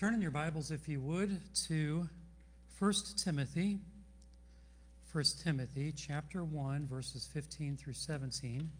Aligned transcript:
Turn 0.00 0.14
in 0.14 0.22
your 0.22 0.30
Bibles, 0.30 0.70
if 0.70 0.88
you 0.88 0.98
would, 1.02 1.42
to 1.66 2.08
1 2.78 2.92
Timothy. 3.22 3.80
1 5.12 5.24
Timothy 5.44 5.92
chapter 5.94 6.42
1, 6.42 6.86
verses 6.86 7.28
15 7.34 7.76
through 7.76 7.92
17. 7.92 8.70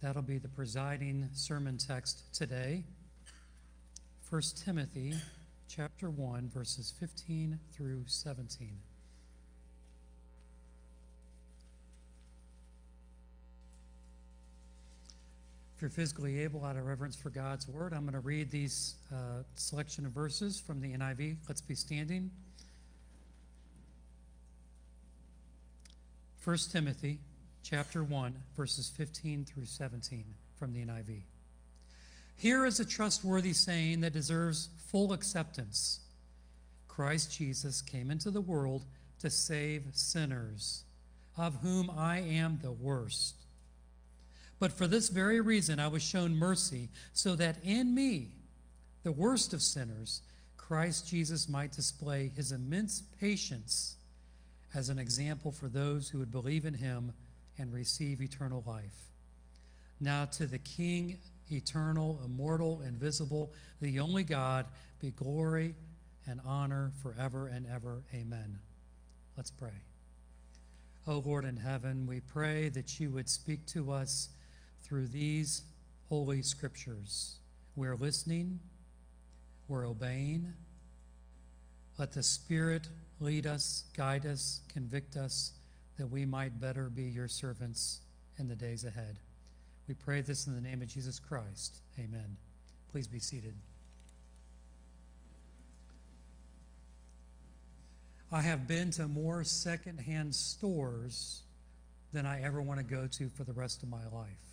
That'll 0.00 0.22
be 0.22 0.38
the 0.38 0.48
presiding 0.48 1.28
sermon 1.34 1.76
text 1.76 2.32
today. 2.32 2.82
1 4.30 4.42
Timothy 4.64 5.12
chapter 5.68 6.08
1, 6.08 6.48
verses 6.48 6.94
15 6.98 7.58
through 7.76 8.04
17. 8.06 8.70
You're 15.82 15.90
physically 15.90 16.40
able, 16.40 16.64
out 16.64 16.76
of 16.76 16.86
reverence 16.86 17.16
for 17.16 17.28
God's 17.28 17.68
word, 17.68 17.92
I'm 17.92 18.02
going 18.02 18.12
to 18.12 18.20
read 18.20 18.52
these 18.52 18.94
uh, 19.12 19.42
selection 19.56 20.06
of 20.06 20.12
verses 20.12 20.60
from 20.60 20.80
the 20.80 20.92
NIV. 20.92 21.38
Let's 21.48 21.60
be 21.60 21.74
standing. 21.74 22.30
1 26.44 26.56
Timothy 26.70 27.18
chapter 27.64 28.04
1, 28.04 28.34
verses 28.56 28.92
15 28.96 29.44
through 29.44 29.64
17 29.64 30.24
from 30.56 30.72
the 30.72 30.84
NIV. 30.84 31.22
Here 32.36 32.64
is 32.64 32.78
a 32.78 32.84
trustworthy 32.84 33.52
saying 33.52 34.00
that 34.02 34.12
deserves 34.12 34.68
full 34.86 35.12
acceptance 35.12 35.98
Christ 36.86 37.36
Jesus 37.36 37.80
came 37.80 38.10
into 38.10 38.30
the 38.30 38.40
world 38.40 38.84
to 39.20 39.30
save 39.30 39.86
sinners, 39.92 40.84
of 41.36 41.56
whom 41.62 41.90
I 41.90 42.18
am 42.18 42.60
the 42.62 42.72
worst. 42.72 43.41
But 44.62 44.70
for 44.70 44.86
this 44.86 45.08
very 45.08 45.40
reason 45.40 45.80
I 45.80 45.88
was 45.88 46.04
shown 46.04 46.36
mercy, 46.36 46.88
so 47.12 47.34
that 47.34 47.56
in 47.64 47.96
me, 47.96 48.28
the 49.02 49.10
worst 49.10 49.52
of 49.52 49.60
sinners, 49.60 50.22
Christ 50.56 51.08
Jesus 51.08 51.48
might 51.48 51.72
display 51.72 52.30
his 52.36 52.52
immense 52.52 53.02
patience 53.18 53.96
as 54.72 54.88
an 54.88 55.00
example 55.00 55.50
for 55.50 55.66
those 55.66 56.08
who 56.08 56.20
would 56.20 56.30
believe 56.30 56.64
in 56.64 56.74
him 56.74 57.12
and 57.58 57.72
receive 57.72 58.22
eternal 58.22 58.62
life. 58.64 59.10
Now 59.98 60.26
to 60.26 60.46
the 60.46 60.58
King, 60.58 61.18
eternal, 61.50 62.20
immortal, 62.24 62.82
invisible, 62.86 63.52
the 63.80 63.98
only 63.98 64.22
God, 64.22 64.66
be 65.00 65.10
glory 65.10 65.74
and 66.28 66.40
honor 66.46 66.92
forever 67.02 67.48
and 67.48 67.66
ever. 67.66 68.04
Amen. 68.14 68.60
Let's 69.36 69.50
pray. 69.50 69.82
O 71.08 71.14
oh 71.14 71.22
Lord 71.26 71.46
in 71.46 71.56
heaven, 71.56 72.06
we 72.06 72.20
pray 72.20 72.68
that 72.68 73.00
you 73.00 73.10
would 73.10 73.28
speak 73.28 73.66
to 73.66 73.90
us 73.90 74.28
through 74.92 75.06
these 75.06 75.62
holy 76.10 76.42
scriptures. 76.42 77.36
We're 77.76 77.96
listening, 77.96 78.60
we're 79.66 79.88
obeying. 79.88 80.52
Let 81.96 82.12
the 82.12 82.22
Spirit 82.22 82.88
lead 83.18 83.46
us, 83.46 83.84
guide 83.96 84.26
us, 84.26 84.60
convict 84.70 85.16
us, 85.16 85.52
that 85.96 86.08
we 86.08 86.26
might 86.26 86.60
better 86.60 86.90
be 86.90 87.04
your 87.04 87.26
servants 87.26 88.00
in 88.38 88.48
the 88.48 88.54
days 88.54 88.84
ahead. 88.84 89.16
We 89.88 89.94
pray 89.94 90.20
this 90.20 90.46
in 90.46 90.54
the 90.54 90.60
name 90.60 90.82
of 90.82 90.88
Jesus 90.88 91.18
Christ. 91.18 91.78
Amen. 91.98 92.36
Please 92.90 93.06
be 93.06 93.18
seated. 93.18 93.54
I 98.30 98.42
have 98.42 98.68
been 98.68 98.90
to 98.90 99.08
more 99.08 99.42
secondhand 99.42 100.34
stores 100.34 101.40
than 102.12 102.26
I 102.26 102.42
ever 102.42 102.60
want 102.60 102.78
to 102.78 102.84
go 102.84 103.06
to 103.06 103.30
for 103.30 103.44
the 103.44 103.54
rest 103.54 103.82
of 103.82 103.88
my 103.88 104.06
life. 104.12 104.51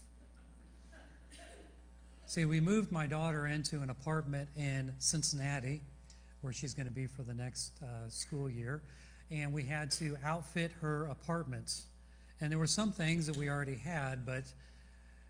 See, 2.29 2.45
we 2.45 2.59
moved 2.59 2.91
my 2.91 3.07
daughter 3.07 3.47
into 3.47 3.81
an 3.81 3.89
apartment 3.89 4.49
in 4.55 4.93
Cincinnati 4.99 5.81
where 6.41 6.53
she's 6.53 6.75
going 6.75 6.85
to 6.85 6.93
be 6.93 7.07
for 7.07 7.23
the 7.23 7.33
next 7.33 7.71
uh, 7.81 8.07
school 8.07 8.47
year, 8.47 8.83
and 9.31 9.51
we 9.51 9.63
had 9.63 9.89
to 9.93 10.15
outfit 10.23 10.71
her 10.79 11.05
apartments. 11.05 11.87
And 12.39 12.51
there 12.51 12.59
were 12.59 12.67
some 12.67 12.91
things 12.91 13.25
that 13.25 13.35
we 13.35 13.49
already 13.49 13.77
had, 13.77 14.27
but 14.27 14.43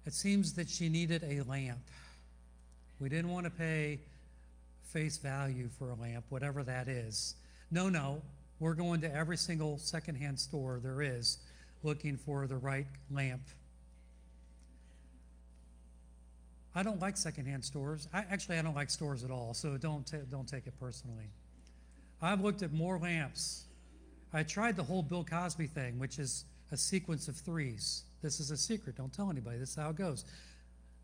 it 0.06 0.14
seems 0.14 0.52
that 0.56 0.68
she 0.68 0.90
needed 0.90 1.24
a 1.24 1.42
lamp. 1.44 1.80
We 3.00 3.08
didn't 3.08 3.32
want 3.32 3.46
to 3.46 3.52
pay 3.52 4.00
face 4.84 5.16
value 5.16 5.70
for 5.80 5.92
a 5.92 5.96
lamp, 5.96 6.26
whatever 6.28 6.64
that 6.64 6.90
is. 6.90 7.36
No, 7.72 7.88
no, 7.88 8.22
we're 8.60 8.74
going 8.74 9.00
to 9.00 9.16
every 9.16 9.38
single 9.38 9.78
secondhand 9.78 10.38
store 10.38 10.82
there 10.84 11.02
is 11.02 11.38
looking 11.82 12.18
for 12.18 12.46
the 12.46 12.58
right 12.58 12.88
lamp. 13.10 13.44
I 16.76 16.84
don't 16.84 17.00
like 17.00 17.18
secondhand 17.18 17.66
stores. 17.66 18.08
I, 18.14 18.20
actually, 18.30 18.60
I 18.60 18.62
don't 18.62 18.76
like 18.76 18.90
stores 18.90 19.24
at 19.24 19.32
all, 19.32 19.54
so 19.54 19.78
don't, 19.78 20.12
don't 20.30 20.48
take 20.48 20.68
it 20.68 20.74
personally. 20.80 21.26
I've 22.22 22.42
looked 22.42 22.62
at 22.62 22.74
more 22.74 23.00
lamps. 23.00 23.64
I 24.34 24.44
tried 24.44 24.76
the 24.76 24.84
whole 24.84 25.02
Bill 25.02 25.24
Cosby 25.24 25.68
thing, 25.68 25.98
which 25.98 26.20
is 26.20 26.46
a 26.72 26.78
sequence 26.78 27.28
of 27.28 27.36
threes. 27.36 28.04
This 28.22 28.40
is 28.40 28.52
a 28.52 28.58
secret. 28.58 28.96
Don't 28.96 29.12
tell 29.12 29.32
anybody. 29.32 29.58
This 29.58 29.70
is 29.70 29.76
how 29.76 29.90
it 29.90 29.96
goes. 29.96 30.26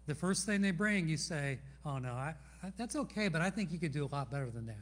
The 0.06 0.14
first 0.14 0.46
thing 0.46 0.62
they 0.62 0.72
bring, 0.72 1.08
you 1.08 1.18
say, 1.18 1.60
Oh, 1.86 1.98
no, 1.98 2.12
I, 2.12 2.36
I, 2.64 2.72
that's 2.78 2.96
okay, 2.96 3.28
but 3.28 3.42
I 3.42 3.50
think 3.50 3.72
you 3.72 3.80
could 3.80 3.92
do 3.92 4.06
a 4.06 4.12
lot 4.12 4.32
better 4.32 4.50
than 4.50 4.68
that. 4.68 4.76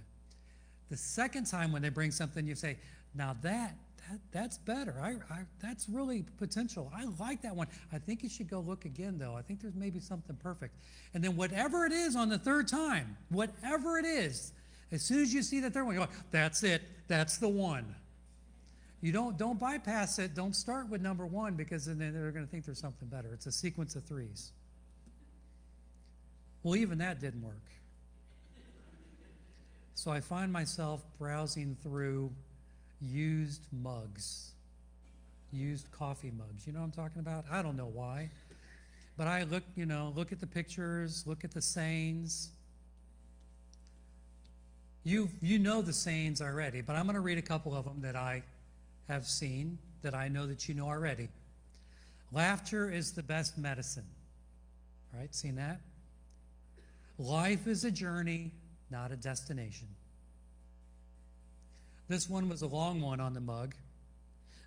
The 0.90 0.98
second 0.98 1.46
time 1.46 1.72
when 1.72 1.82
they 1.82 1.90
bring 1.90 2.12
something, 2.12 2.46
you 2.46 2.56
say, 2.56 2.78
now 3.16 3.36
that, 3.42 3.76
that 4.10 4.20
that's 4.32 4.58
better. 4.58 4.96
I, 5.02 5.12
I, 5.34 5.42
that's 5.62 5.88
really 5.88 6.26
potential. 6.38 6.92
I 6.96 7.06
like 7.20 7.42
that 7.44 7.56
one. 7.56 7.68
I 7.92 8.00
think 8.00 8.24
you 8.24 8.30
should 8.30 8.50
go 8.50 8.60
look 8.60 8.86
again, 8.86 9.18
though. 9.18 9.36
I 9.36 9.42
think 9.42 9.62
there's 9.62 9.76
maybe 9.76 10.00
something 10.00 10.36
perfect. 10.38 10.76
And 11.14 11.24
then 11.24 11.36
whatever 11.36 11.86
it 11.86 11.92
is 11.92 12.16
on 12.16 12.30
the 12.30 12.38
third 12.38 12.68
time, 12.68 13.18
whatever 13.30 13.98
it 13.98 14.06
is, 14.06 14.54
as 14.92 15.02
soon 15.02 15.22
as 15.22 15.34
you 15.34 15.42
see 15.42 15.60
the 15.60 15.70
third 15.70 15.86
one, 15.86 15.96
you 15.96 16.02
go, 16.02 16.08
that's 16.32 16.64
it. 16.64 16.84
That's 17.08 17.38
the 17.38 17.50
one. 17.50 17.96
You 19.02 19.12
don't 19.12 19.38
don't 19.38 19.60
bypass 19.60 20.18
it. 20.20 20.34
Don't 20.34 20.56
start 20.56 20.90
with 20.90 21.02
number 21.02 21.26
one 21.26 21.56
because 21.56 21.86
then 21.86 21.98
they're 22.00 22.32
going 22.32 22.46
to 22.46 22.50
think 22.50 22.66
there's 22.66 22.80
something 22.80 23.08
better. 23.10 23.34
It's 23.34 23.48
a 23.48 23.52
sequence 23.52 23.96
of 23.96 24.04
threes. 24.06 24.52
Well, 26.64 26.78
even 26.78 27.00
that 27.00 27.20
didn't 27.20 27.42
work. 27.42 27.58
So 29.96 30.12
I 30.12 30.22
find 30.22 30.52
myself 30.52 31.04
browsing 31.20 31.78
through 31.84 32.32
used 33.08 33.62
mugs, 33.72 34.52
used 35.52 35.92
coffee 35.92 36.32
mugs. 36.32 36.66
You 36.66 36.74
know 36.74 36.80
what 36.80 36.86
I'm 36.86 36.92
talking 36.92 37.20
about? 37.20 37.46
I 37.52 37.62
don't 37.62 37.78
know 37.78 37.92
why. 37.92 38.30
But 39.18 39.28
I 39.28 39.44
look, 39.44 39.64
you 39.76 39.86
know, 39.86 40.12
look 40.16 40.32
at 40.32 40.40
the 40.40 40.48
pictures, 40.48 41.24
look 41.28 41.44
at 41.44 41.52
the 41.52 41.62
sayings. 41.62 42.50
You, 45.04 45.30
you 45.42 45.60
know 45.60 45.82
the 45.82 45.94
sayings 45.94 46.42
already, 46.42 46.82
but 46.82 46.96
I'm 46.96 47.04
going 47.04 47.16
to 47.16 47.22
read 47.22 47.38
a 47.38 47.44
couple 47.44 47.76
of 47.76 47.86
them 47.86 48.02
that 48.02 48.16
I 48.16 48.42
have 49.08 49.28
seen 49.28 49.78
that 50.02 50.16
I 50.16 50.30
know 50.30 50.48
that 50.48 50.68
you 50.68 50.76
know 50.76 50.88
already. 50.88 51.30
Laughter 52.32 52.90
is 52.90 53.12
the 53.12 53.24
best 53.24 53.58
medicine. 53.58 54.06
Right? 55.16 55.34
Seen 55.36 55.56
that? 55.56 55.82
Life 57.20 57.68
is 57.68 57.84
a 57.84 57.92
journey, 57.92 58.52
not 58.90 59.12
a 59.12 59.16
destination. 59.16 59.88
This 62.08 62.30
one 62.30 62.50
was 62.50 62.62
a 62.62 62.68
long 62.68 63.02
one 63.02 63.20
on 63.20 63.34
the 63.34 63.40
mug. 63.40 63.76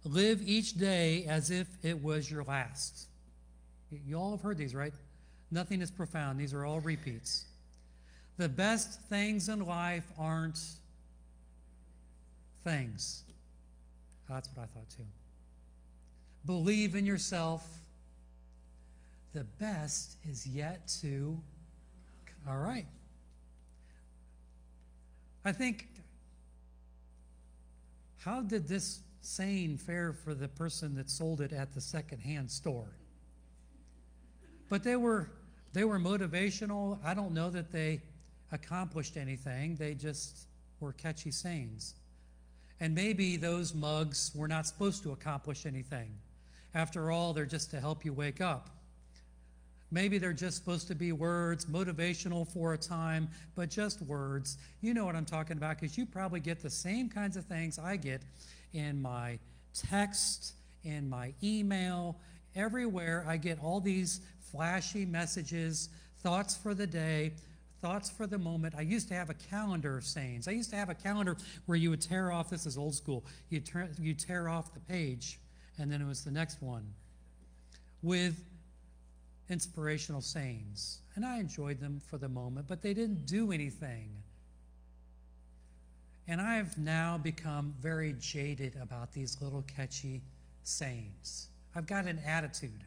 Live 0.04 0.40
each 0.46 0.74
day 0.74 1.24
as 1.28 1.50
if 1.50 1.66
it 1.82 2.02
was 2.02 2.30
your 2.30 2.44
last. 2.44 3.06
You 3.90 4.16
all 4.16 4.30
have 4.32 4.40
heard 4.40 4.58
these, 4.58 4.74
right? 4.74 4.92
Nothing 5.50 5.80
is 5.80 5.90
profound. 5.90 6.38
These 6.38 6.54
are 6.54 6.64
all 6.64 6.80
repeats. 6.80 7.44
The 8.36 8.48
best 8.48 9.00
things 9.08 9.48
in 9.48 9.64
life 9.64 10.04
aren't 10.18 10.58
things. 12.64 13.22
That's 14.28 14.48
what 14.54 14.64
I 14.64 14.66
thought 14.66 14.90
too. 14.90 15.04
Believe 16.44 16.94
in 16.94 17.06
yourself. 17.06 17.66
The 19.32 19.44
best 19.44 20.16
is 20.28 20.46
yet 20.46 20.88
to. 21.00 21.38
All 22.48 22.58
right. 22.58 22.86
I 25.44 25.52
think, 25.52 25.88
how 28.26 28.42
did 28.42 28.66
this 28.66 29.02
saying 29.20 29.78
fare 29.78 30.12
for 30.12 30.34
the 30.34 30.48
person 30.48 30.96
that 30.96 31.08
sold 31.08 31.40
it 31.40 31.52
at 31.52 31.72
the 31.72 31.80
secondhand 31.80 32.50
store? 32.50 32.90
But 34.68 34.82
they 34.82 34.96
were 34.96 35.30
they 35.72 35.84
were 35.84 36.00
motivational. 36.00 36.98
I 37.04 37.14
don't 37.14 37.32
know 37.32 37.50
that 37.50 37.70
they 37.70 38.00
accomplished 38.50 39.16
anything. 39.16 39.76
They 39.76 39.94
just 39.94 40.48
were 40.80 40.92
catchy 40.92 41.30
sayings. 41.30 41.94
And 42.80 42.96
maybe 42.96 43.36
those 43.36 43.74
mugs 43.74 44.32
were 44.34 44.48
not 44.48 44.66
supposed 44.66 45.04
to 45.04 45.12
accomplish 45.12 45.64
anything. 45.64 46.10
After 46.74 47.12
all, 47.12 47.32
they're 47.32 47.46
just 47.46 47.70
to 47.70 47.80
help 47.80 48.04
you 48.04 48.12
wake 48.12 48.40
up. 48.40 48.70
Maybe 49.90 50.18
they're 50.18 50.32
just 50.32 50.56
supposed 50.56 50.88
to 50.88 50.94
be 50.94 51.12
words, 51.12 51.66
motivational 51.66 52.46
for 52.46 52.74
a 52.74 52.78
time, 52.78 53.28
but 53.54 53.70
just 53.70 54.02
words. 54.02 54.58
You 54.80 54.94
know 54.94 55.04
what 55.04 55.14
I'm 55.14 55.24
talking 55.24 55.56
about 55.56 55.80
because 55.80 55.96
you 55.96 56.06
probably 56.06 56.40
get 56.40 56.60
the 56.60 56.70
same 56.70 57.08
kinds 57.08 57.36
of 57.36 57.44
things 57.44 57.78
I 57.78 57.96
get 57.96 58.22
in 58.72 59.00
my 59.00 59.38
text, 59.72 60.54
in 60.82 61.08
my 61.08 61.32
email, 61.42 62.16
everywhere. 62.56 63.24
I 63.28 63.36
get 63.36 63.62
all 63.62 63.80
these 63.80 64.20
flashy 64.50 65.04
messages, 65.04 65.88
thoughts 66.22 66.56
for 66.56 66.74
the 66.74 66.86
day, 66.86 67.32
thoughts 67.80 68.10
for 68.10 68.26
the 68.26 68.38
moment. 68.38 68.74
I 68.76 68.80
used 68.80 69.06
to 69.08 69.14
have 69.14 69.30
a 69.30 69.34
calendar 69.34 69.98
of 69.98 70.04
sayings. 70.04 70.48
I 70.48 70.52
used 70.52 70.70
to 70.70 70.76
have 70.76 70.88
a 70.88 70.94
calendar 70.94 71.36
where 71.66 71.76
you 71.76 71.90
would 71.90 72.00
tear 72.00 72.32
off, 72.32 72.50
this 72.50 72.66
is 72.66 72.76
old 72.76 72.94
school, 72.94 73.24
you 73.50 73.60
tear, 73.60 73.88
you 74.00 74.14
tear 74.14 74.48
off 74.48 74.74
the 74.74 74.80
page, 74.80 75.38
and 75.78 75.92
then 75.92 76.00
it 76.00 76.06
was 76.06 76.24
the 76.24 76.30
next 76.30 76.60
one 76.60 76.86
with 78.02 78.42
inspirational 79.48 80.20
sayings. 80.20 80.98
And 81.14 81.24
I 81.24 81.38
enjoyed 81.38 81.80
them 81.80 82.00
for 82.00 82.18
the 82.18 82.28
moment, 82.28 82.66
but 82.68 82.82
they 82.82 82.94
didn't 82.94 83.26
do 83.26 83.52
anything. 83.52 84.10
And 86.28 86.40
I 86.40 86.56
have 86.56 86.76
now 86.76 87.18
become 87.18 87.74
very 87.80 88.14
jaded 88.18 88.76
about 88.82 89.12
these 89.12 89.40
little 89.40 89.62
catchy 89.62 90.22
sayings. 90.64 91.48
I've 91.74 91.86
got 91.86 92.06
an 92.06 92.18
attitude. 92.26 92.82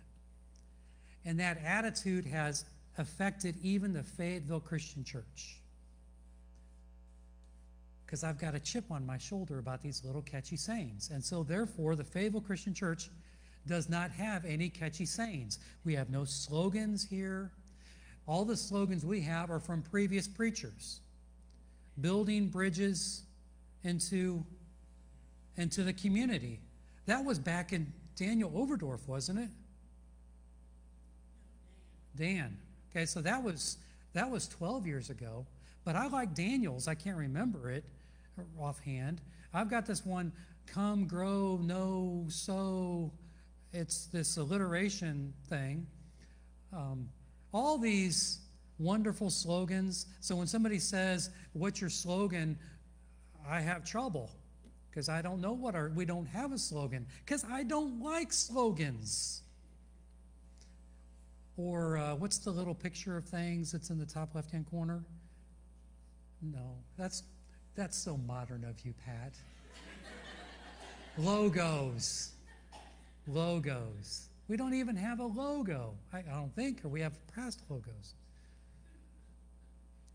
And 1.25 1.39
that 1.39 1.59
attitude 1.63 2.25
has 2.25 2.65
affected 2.97 3.55
even 3.63 3.93
the 3.93 4.03
Fayetteville 4.03 4.59
Christian 4.59 5.03
Church. 5.03 5.61
Because 8.05 8.23
I've 8.23 8.39
got 8.39 8.55
a 8.55 8.59
chip 8.59 8.85
on 8.91 9.05
my 9.05 9.17
shoulder 9.17 9.59
about 9.59 9.81
these 9.81 10.03
little 10.03 10.21
catchy 10.21 10.57
sayings. 10.57 11.11
And 11.13 11.23
so, 11.23 11.43
therefore, 11.43 11.95
the 11.95 12.03
Fayetteville 12.03 12.41
Christian 12.41 12.73
Church 12.73 13.09
does 13.67 13.89
not 13.89 14.11
have 14.11 14.45
any 14.45 14.69
catchy 14.69 15.05
sayings. 15.05 15.59
We 15.85 15.95
have 15.95 16.09
no 16.09 16.25
slogans 16.25 17.07
here. 17.07 17.51
All 18.27 18.45
the 18.45 18.57
slogans 18.57 19.05
we 19.05 19.21
have 19.21 19.49
are 19.49 19.59
from 19.59 19.81
previous 19.81 20.27
preachers 20.27 20.99
building 21.99 22.47
bridges 22.47 23.23
into, 23.83 24.45
into 25.57 25.83
the 25.83 25.93
community. 25.93 26.59
That 27.07 27.25
was 27.25 27.39
back 27.39 27.73
in 27.73 27.91
Daniel 28.15 28.51
Overdorf, 28.51 29.07
wasn't 29.07 29.39
it? 29.39 29.49
Dan. 32.15 32.57
Okay, 32.91 33.05
so 33.05 33.21
that 33.21 33.43
was 33.43 33.77
that 34.13 34.29
was 34.29 34.47
12 34.47 34.87
years 34.87 35.09
ago. 35.09 35.45
But 35.85 35.95
I 35.95 36.07
like 36.07 36.33
Daniel's. 36.33 36.87
I 36.87 36.95
can't 36.95 37.17
remember 37.17 37.71
it 37.71 37.83
offhand. 38.59 39.21
I've 39.53 39.69
got 39.69 39.85
this 39.85 40.05
one, 40.05 40.31
come, 40.67 41.05
grow, 41.05 41.57
know, 41.57 42.25
sow. 42.27 43.11
It's 43.71 44.07
this 44.07 44.37
alliteration 44.37 45.33
thing. 45.47 45.85
Um, 46.73 47.09
all 47.53 47.77
these 47.77 48.39
wonderful 48.77 49.29
slogans. 49.29 50.07
So 50.21 50.35
when 50.35 50.47
somebody 50.47 50.79
says, 50.79 51.29
What's 51.53 51.81
your 51.81 51.89
slogan? 51.89 52.57
I 53.47 53.61
have 53.61 53.83
trouble 53.83 54.31
because 54.89 55.09
I 55.09 55.21
don't 55.21 55.41
know 55.41 55.53
what 55.53 55.75
our, 55.75 55.91
we 55.95 56.05
don't 56.05 56.27
have 56.27 56.51
a 56.51 56.57
slogan 56.57 57.05
because 57.25 57.43
I 57.49 57.63
don't 57.63 58.01
like 58.01 58.31
slogans. 58.33 59.41
Or 61.57 61.97
uh, 61.97 62.15
what's 62.15 62.37
the 62.37 62.51
little 62.51 62.75
picture 62.75 63.17
of 63.17 63.25
things 63.25 63.71
that's 63.71 63.89
in 63.89 63.99
the 63.99 64.05
top 64.05 64.33
left 64.33 64.51
hand 64.51 64.65
corner? 64.69 65.03
No, 66.41 66.77
that's, 66.97 67.23
that's 67.75 67.97
so 67.97 68.15
modern 68.17 68.63
of 68.63 68.79
you, 68.85 68.93
Pat. 69.05 69.33
Logos. 71.17 72.31
Logos. 73.29 74.27
We 74.47 74.57
don't 74.57 74.73
even 74.73 74.95
have 74.95 75.19
a 75.19 75.25
logo, 75.25 75.93
I, 76.11 76.19
I 76.19 76.21
don't 76.33 76.53
think, 76.55 76.83
or 76.83 76.89
we 76.89 77.01
have 77.01 77.13
past 77.35 77.61
logos. 77.69 78.15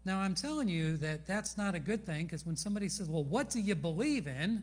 Now, 0.05 0.19
I'm 0.19 0.35
telling 0.35 0.69
you 0.69 0.97
that 0.99 1.27
that's 1.27 1.57
not 1.57 1.75
a 1.75 1.79
good 1.79 2.05
thing 2.05 2.27
because 2.27 2.45
when 2.45 2.57
somebody 2.57 2.89
says, 2.89 3.09
Well, 3.09 3.25
what 3.25 3.51
do 3.51 3.61
you 3.61 3.75
believe 3.75 4.27
in? 4.27 4.63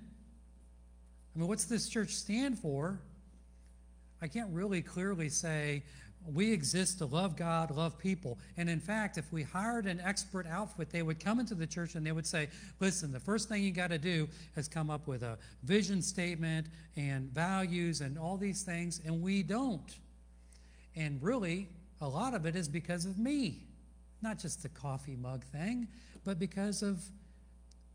I 1.36 1.39
mean, 1.39 1.48
what's 1.48 1.65
this 1.65 1.88
church 1.89 2.09
stand 2.09 2.59
for? 2.59 3.00
I 4.21 4.27
can't 4.27 4.50
really 4.51 4.81
clearly 4.81 5.30
say, 5.30 5.83
we 6.25 6.51
exist 6.51 7.00
to 7.00 7.06
love 7.06 7.35
God, 7.35 7.71
love 7.71 7.97
people. 7.97 8.38
And 8.57 8.69
in 8.69 8.79
fact, 8.79 9.18
if 9.18 9.31
we 9.31 9.44
hired 9.44 9.85
an 9.85 10.00
expert 10.00 10.45
outfit, 10.47 10.89
they 10.91 11.01
would 11.01 11.19
come 11.19 11.39
into 11.39 11.56
the 11.56 11.65
church 11.65 11.95
and 11.95 12.06
they 12.06 12.12
would 12.12 12.27
say, 12.27 12.47
listen, 12.79 13.12
the 13.12 13.19
first 13.19 13.50
thing 13.50 13.63
you 13.63 13.71
got 13.71 13.89
to 13.89 13.97
do 13.97 14.27
is 14.56 14.68
come 14.68 14.89
up 14.89 15.07
with 15.07 15.23
a 15.23 15.38
vision 15.63 16.01
statement 16.01 16.68
and 16.95 17.29
values 17.31 18.01
and 18.01 18.18
all 18.18 18.38
these 18.38 18.63
things. 18.63 19.01
And 19.06 19.21
we 19.21 19.41
don't. 19.41 19.97
And 20.95 21.21
really, 21.21 21.69
a 22.01 22.07
lot 22.07 22.33
of 22.33 22.45
it 22.45 22.56
is 22.56 22.67
because 22.67 23.06
of 23.06 23.17
me. 23.17 23.63
Not 24.21 24.38
just 24.38 24.62
the 24.62 24.69
coffee 24.69 25.15
mug 25.15 25.44
thing, 25.45 25.88
but 26.24 26.38
because 26.38 26.83
of 26.83 27.03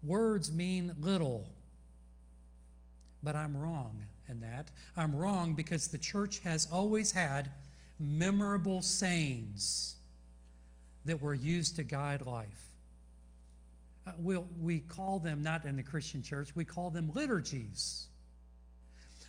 words 0.03 0.53
mean 0.53 0.95
little. 1.01 1.49
But 3.23 3.37
I'm 3.37 3.57
wrong 3.57 4.03
in 4.29 4.41
that. 4.41 4.71
I'm 4.97 5.15
wrong 5.15 5.55
because 5.55 5.89
the 5.89 5.99
church 5.99 6.41
has 6.41 6.67
always 6.73 7.13
had 7.13 7.51
memorable 7.99 8.83
sayings 8.83 9.97
that 11.05 11.21
were 11.23 11.35
used 11.35 11.77
to 11.77 11.85
guide 11.85 12.27
life. 12.27 12.67
Uh, 14.07 14.13
we'll, 14.19 14.47
we 14.61 14.81
call 14.81 15.19
them, 15.19 15.43
not 15.43 15.65
in 15.65 15.77
the 15.77 15.83
Christian 15.83 16.23
church, 16.23 16.55
we 16.55 16.65
call 16.65 16.91
them 16.91 17.11
liturgies. 17.15 18.07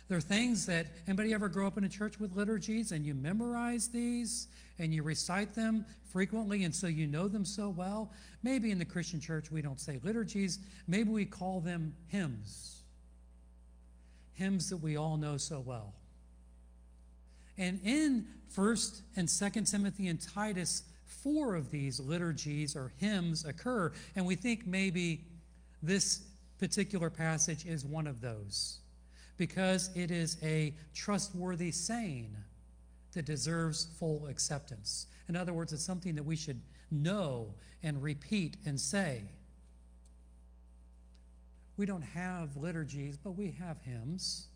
They're 0.08 0.20
things 0.20 0.64
that, 0.66 0.86
anybody 1.06 1.34
ever 1.34 1.48
grow 1.48 1.66
up 1.66 1.76
in 1.76 1.84
a 1.84 1.88
church 1.88 2.18
with 2.18 2.34
liturgies 2.34 2.92
and 2.92 3.04
you 3.04 3.14
memorize 3.14 3.88
these 3.88 4.48
and 4.78 4.94
you 4.94 5.02
recite 5.02 5.54
them 5.54 5.84
frequently 6.10 6.64
and 6.64 6.74
so 6.74 6.86
you 6.86 7.06
know 7.06 7.28
them 7.28 7.44
so 7.44 7.68
well? 7.68 8.10
Maybe 8.42 8.70
in 8.70 8.78
the 8.78 8.86
Christian 8.86 9.20
church 9.20 9.50
we 9.50 9.60
don't 9.60 9.78
say 9.78 10.00
liturgies, 10.02 10.60
maybe 10.86 11.10
we 11.10 11.26
call 11.26 11.60
them 11.60 11.94
hymns. 12.06 12.82
Hymns 14.32 14.70
that 14.70 14.78
we 14.78 14.96
all 14.96 15.16
know 15.16 15.36
so 15.36 15.60
well. 15.60 15.92
And 17.58 17.80
in 17.84 18.26
1st 18.56 19.02
and 19.16 19.28
2nd 19.28 19.70
Timothy 19.70 20.06
and 20.06 20.20
Titus, 20.20 20.84
four 21.04 21.56
of 21.56 21.70
these 21.70 22.00
liturgies 22.00 22.76
or 22.76 22.92
hymns 22.98 23.44
occur, 23.44 23.92
and 24.14 24.24
we 24.24 24.36
think 24.36 24.66
maybe 24.66 25.24
this 25.82 26.22
particular 26.58 27.10
passage 27.10 27.66
is 27.66 27.84
one 27.84 28.06
of 28.06 28.20
those 28.20 28.78
because 29.36 29.90
it 29.94 30.10
is 30.10 30.36
a 30.42 30.74
trustworthy 30.94 31.70
saying 31.70 32.36
that 33.12 33.24
deserves 33.24 33.88
full 33.98 34.26
acceptance. 34.26 35.06
In 35.28 35.36
other 35.36 35.52
words, 35.52 35.72
it's 35.72 35.84
something 35.84 36.14
that 36.16 36.24
we 36.24 36.36
should 36.36 36.60
know 36.90 37.54
and 37.82 38.02
repeat 38.02 38.56
and 38.66 38.78
say. 38.78 39.22
We 41.76 41.86
don't 41.86 42.02
have 42.02 42.56
liturgies, 42.56 43.16
but 43.16 43.32
we 43.32 43.52
have 43.52 43.80
hymns. 43.82 44.47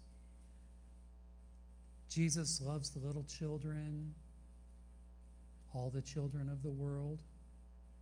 Jesus 2.13 2.61
loves 2.61 2.91
the 2.91 2.99
little 2.99 3.25
children, 3.25 4.13
all 5.75 5.91
the 5.95 6.03
children 6.03 6.49
of 6.51 6.63
the 6.63 6.71
world. 6.71 7.21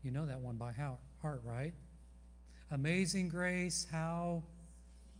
You 0.03 0.11
know 0.11 0.27
that 0.27 0.41
one 0.41 0.57
by 0.57 0.73
heart, 0.73 1.43
right? 1.45 1.73
Amazing 2.73 3.29
grace, 3.29 3.87
how 3.91 4.43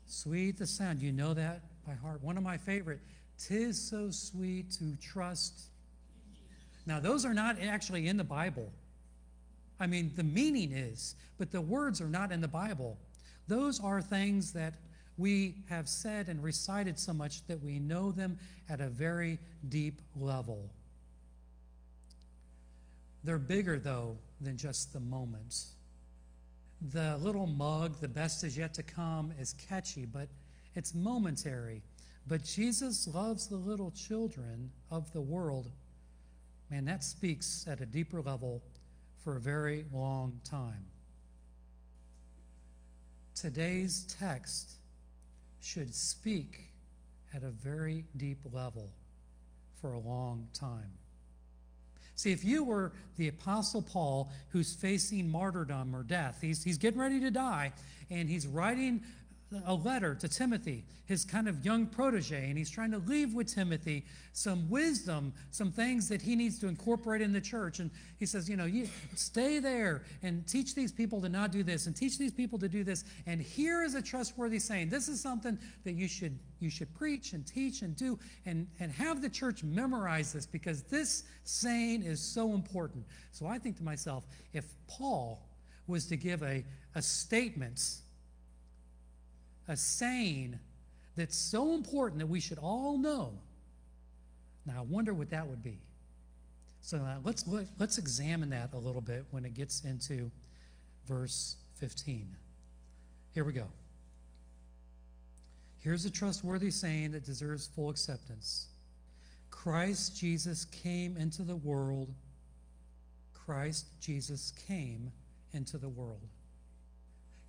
sweet 0.07 0.59
the 0.59 0.67
sound. 0.67 1.01
You 1.01 1.13
know 1.13 1.35
that 1.35 1.63
by 1.87 1.95
heart. 1.95 2.23
One 2.23 2.37
of 2.37 2.43
my 2.43 2.57
favorite. 2.57 3.01
Tis 3.39 3.81
so 3.81 4.11
sweet 4.11 4.73
to 4.73 4.97
trust. 4.97 5.61
Now, 6.85 6.99
those 6.99 7.25
are 7.25 7.35
not 7.35 7.59
actually 7.63 8.09
in 8.09 8.17
the 8.17 8.25
Bible. 8.25 8.73
I 9.79 9.87
mean, 9.87 10.13
the 10.17 10.25
meaning 10.25 10.73
is, 10.73 11.15
but 11.39 11.53
the 11.53 11.61
words 11.61 12.01
are 12.01 12.09
not 12.09 12.33
in 12.33 12.41
the 12.41 12.49
Bible. 12.49 12.99
Those 13.47 13.81
are 13.81 14.03
things 14.03 14.53
that 14.53 14.75
we 15.21 15.55
have 15.69 15.89
said 15.89 16.29
and 16.29 16.43
recited 16.43 16.99
so 16.99 17.13
much 17.13 17.47
that 17.47 17.63
we 17.63 17.79
know 17.79 18.11
them 18.11 18.39
at 18.69 18.81
a 18.81 18.89
very 18.89 19.39
deep 19.69 20.01
level. 20.17 20.71
They're 23.23 23.39
bigger, 23.39 23.79
though, 23.79 24.17
than 24.41 24.57
just 24.57 24.95
the 24.95 25.01
moment. 25.01 25.65
The 26.93 27.19
little 27.19 27.47
mug, 27.47 28.01
the 28.01 28.09
best 28.09 28.43
is 28.43 28.57
yet 28.57 28.73
to 28.75 28.83
come, 28.83 29.33
is 29.39 29.55
catchy, 29.69 30.07
but 30.07 30.29
it's 30.75 30.95
momentary. 30.95 31.83
But 32.27 32.43
Jesus 32.43 33.07
loves 33.07 33.47
the 33.47 33.57
little 33.57 33.91
children 33.91 34.71
of 34.91 35.13
the 35.13 35.21
world. 35.21 35.71
Man, 36.71 36.87
that 36.87 37.05
speaks 37.05 37.67
at 37.69 37.81
a 37.81 37.87
deeper 37.87 38.23
level 38.23 38.63
for 39.23 39.37
a 39.37 39.41
very 39.41 39.85
long 39.93 40.41
time. 40.49 40.87
Today's 43.35 44.07
text 44.19 44.80
should 45.61 45.95
speak 45.95 46.73
at 47.35 47.43
a 47.43 47.51
very 47.51 48.05
deep 48.17 48.39
level 48.53 48.91
for 49.81 49.93
a 49.93 49.99
long 49.99 50.49
time. 50.53 50.93
See, 52.17 52.33
if 52.33 52.45
you 52.45 52.65
were 52.65 52.93
the 53.17 53.29
Apostle 53.29 53.81
Paul 53.81 54.31
who's 54.51 54.75
facing 54.75 55.31
martyrdom 55.31 55.97
or 55.97 56.03
death, 56.03 56.39
he's, 56.43 56.63
he's 56.63 56.77
getting 56.77 57.01
ready 57.01 57.19
to 57.21 57.31
die, 57.31 57.73
and 58.11 58.29
he's 58.29 58.47
writing 58.47 59.03
a 59.67 59.75
letter 59.75 60.15
to 60.15 60.29
Timothy, 60.29 60.85
his 61.07 61.25
kind 61.25 61.49
of 61.49 61.65
young 61.65 61.87
protege, 61.87 62.49
and 62.49 62.57
he's 62.57 62.71
trying 62.71 62.93
to 62.93 62.99
leave 62.99 63.35
with 63.35 63.53
Timothy 63.53 64.05
some 64.33 64.71
wisdom, 64.71 65.33
some 65.51 65.73
things 65.73 66.09
that 66.09 66.23
he 66.23 66.37
needs 66.37 66.59
to 66.61 66.69
incorporate 66.69 67.21
in 67.21 67.33
the 67.33 67.41
church. 67.41 67.81
And 67.81 67.91
he 68.19 68.27
says, 68.27 68.49
you 68.49 68.57
know, 68.57 68.67
you 68.67 68.89
stay 69.17 69.59
there 69.59 70.03
and 70.23 70.47
teach 70.47 70.77
these 70.77 70.93
people 70.93 71.21
to 71.23 71.29
not 71.29 71.51
do 71.51 71.65
this 71.65 71.87
and 71.87 71.97
teach 71.97 72.17
these 72.17 72.33
people 72.33 72.59
to 72.61 72.69
do 72.69 72.85
this. 72.85 73.05
And 73.27 73.41
here 73.41 73.83
is 73.83 73.97
a 73.97 74.03
trustworthy 74.03 74.61
saying. 74.61 74.89
This 74.89 75.09
is 75.09 75.21
something 75.21 75.59
that 75.85 75.93
you 75.93 76.07
should 76.07 76.39
you 76.61 76.69
should 76.69 76.93
preach 76.95 77.33
and 77.33 77.47
teach 77.47 77.81
and 77.81 77.97
do 77.97 78.19
and, 78.45 78.67
and 78.81 78.93
have 78.93 79.23
the 79.23 79.31
church 79.31 79.65
memorize 79.65 80.33
this 80.33 80.45
because 80.45 80.83
this 80.83 81.25
saying 81.45 82.03
is 82.03 82.21
so 82.21 82.53
important. 82.53 83.05
So 83.33 83.47
I 83.47 83.59
think 83.59 83.79
to 83.79 83.83
myself, 83.83 84.27
if 84.53 84.67
Paul 84.87 85.49
was 85.87 86.07
to 86.07 86.17
give 86.17 86.43
a, 86.43 86.63
a 86.95 87.03
statement 87.03 87.81
a 89.71 89.77
saying 89.77 90.59
that's 91.17 91.37
so 91.37 91.75
important 91.75 92.19
that 92.19 92.27
we 92.27 92.41
should 92.41 92.59
all 92.59 92.99
know. 92.99 93.33
Now, 94.67 94.81
I 94.81 94.83
wonder 94.83 95.15
what 95.15 95.31
that 95.31 95.47
would 95.47 95.63
be. 95.63 95.79
So 96.83 96.99
uh, 96.99 97.17
let's 97.23 97.47
let, 97.47 97.63
us 97.63 97.69
let 97.79 97.89
us 97.91 97.99
examine 97.99 98.51
that 98.51 98.71
a 98.75 98.79
little 98.79 99.01
bit 99.01 99.25
when 99.31 99.45
it 99.45 99.55
gets 99.55 99.85
into 99.85 100.31
verse 101.07 101.57
15. 101.77 102.27
Here 103.33 103.45
we 103.45 103.53
go. 103.53 103.67
Here's 105.79 106.05
a 106.05 106.11
trustworthy 106.11 106.71
saying 106.71 107.13
that 107.13 107.25
deserves 107.25 107.69
full 107.69 107.91
acceptance. 107.91 108.67
Christ 109.51 110.17
Jesus 110.19 110.65
came 110.65 111.17
into 111.17 111.43
the 111.43 111.57
world. 111.57 112.13
Christ 113.33 113.87
Jesus 114.01 114.53
came 114.67 115.13
into 115.53 115.79
the 115.79 115.89
world. 115.89 116.29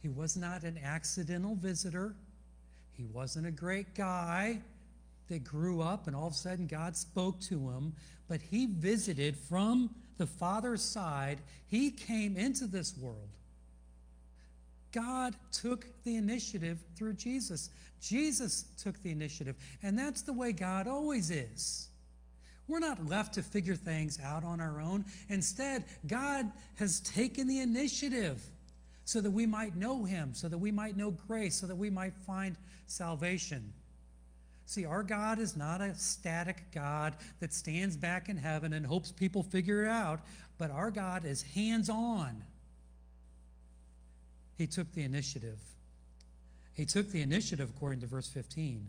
He 0.02 0.10
was 0.10 0.36
not 0.36 0.64
an 0.64 0.80
accidental 0.84 1.56
visitor. 1.56 2.16
He 2.94 3.04
wasn't 3.04 3.48
a 3.48 3.52
great 3.52 3.94
guy 3.96 4.60
that 5.30 5.44
grew 5.44 5.82
up 5.82 6.08
and 6.08 6.16
all 6.16 6.28
of 6.28 6.34
a 6.34 6.36
sudden 6.36 6.68
God 6.68 6.96
spoke 6.96 7.40
to 7.42 7.70
him, 7.70 7.94
but 8.28 8.42
he 8.42 8.66
visited 8.66 9.38
from 9.38 9.90
the 10.18 10.28
Father's 10.28 10.82
side. 10.82 11.40
He 11.68 11.92
came 11.92 12.36
into 12.36 12.66
this 12.66 12.98
world. 12.98 13.30
God 14.92 15.36
took 15.52 15.86
the 16.04 16.18
initiative 16.18 16.80
through 16.96 17.14
Jesus. 17.14 17.70
Jesus 18.02 18.66
took 18.82 19.02
the 19.04 19.12
initiative. 19.12 19.56
And 19.84 19.98
that's 19.98 20.22
the 20.22 20.34
way 20.34 20.52
God 20.52 20.88
always 20.88 21.32
is. 21.32 21.88
We're 22.68 22.80
not 22.80 23.08
left 23.08 23.34
to 23.36 23.44
figure 23.44 23.76
things 23.76 24.20
out 24.24 24.44
on 24.44 24.60
our 24.60 24.82
own. 24.82 25.06
Instead, 25.30 25.86
God 26.08 26.52
has 26.76 27.00
taken 27.02 27.48
the 27.48 27.60
initiative 27.60 28.42
so 29.12 29.20
that 29.20 29.32
we 29.32 29.46
might 29.46 29.76
know 29.76 30.06
him, 30.06 30.34
so 30.34 30.48
that 30.48 30.58
we 30.58 30.72
might 30.72 30.96
know 30.96 31.12
grace, 31.12 31.60
so 31.60 31.68
that 31.68 31.76
we 31.76 31.90
might 31.90 32.14
find 32.26 32.56
salvation. 32.88 33.74
See, 34.66 34.86
our 34.86 35.04
God 35.04 35.38
is 35.38 35.58
not 35.58 35.82
a 35.82 35.94
static 35.96 36.64
God 36.74 37.16
that 37.42 37.54
stands 37.54 37.98
back 37.98 38.30
in 38.30 38.38
heaven 38.38 38.72
and 38.72 38.86
hopes 38.86 39.12
people 39.12 39.44
figure 39.44 39.84
it 39.84 39.90
out, 39.90 40.22
but 40.58 40.72
our 40.72 40.90
God 40.92 41.26
is 41.26 41.42
hands 41.42 41.90
on. 41.90 42.42
He 44.58 44.66
took 44.66 44.90
the 44.94 45.04
initiative. 45.04 45.60
He 46.74 46.86
took 46.86 47.12
the 47.12 47.22
initiative, 47.22 47.70
according 47.76 48.00
to 48.00 48.08
verse 48.08 48.30
15, 48.30 48.88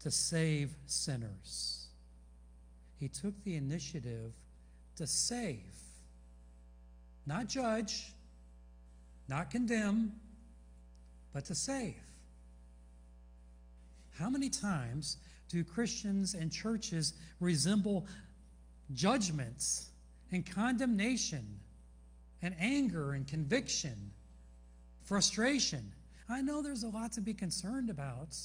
to 0.00 0.10
save 0.10 0.70
sinners. 0.86 1.88
He 2.98 3.08
took 3.08 3.34
the 3.44 3.56
initiative 3.56 4.32
to 4.96 5.06
save, 5.06 5.74
not 7.26 7.46
judge, 7.48 8.14
not 9.28 9.50
condemn, 9.50 10.12
but 11.32 11.44
to 11.46 11.54
save. 11.54 11.94
How 14.18 14.30
many 14.30 14.48
times 14.48 15.18
do 15.48 15.62
Christians 15.64 16.34
and 16.34 16.50
churches 16.50 17.12
resemble 17.40 18.06
judgments 18.92 19.90
and 20.32 20.44
condemnation 20.44 21.60
and 22.42 22.54
anger 22.58 23.12
and 23.12 23.26
conviction, 23.26 24.12
frustration? 25.04 25.92
I 26.28 26.40
know 26.40 26.62
there's 26.62 26.82
a 26.82 26.88
lot 26.88 27.12
to 27.12 27.20
be 27.20 27.34
concerned 27.34 27.90
about. 27.90 28.36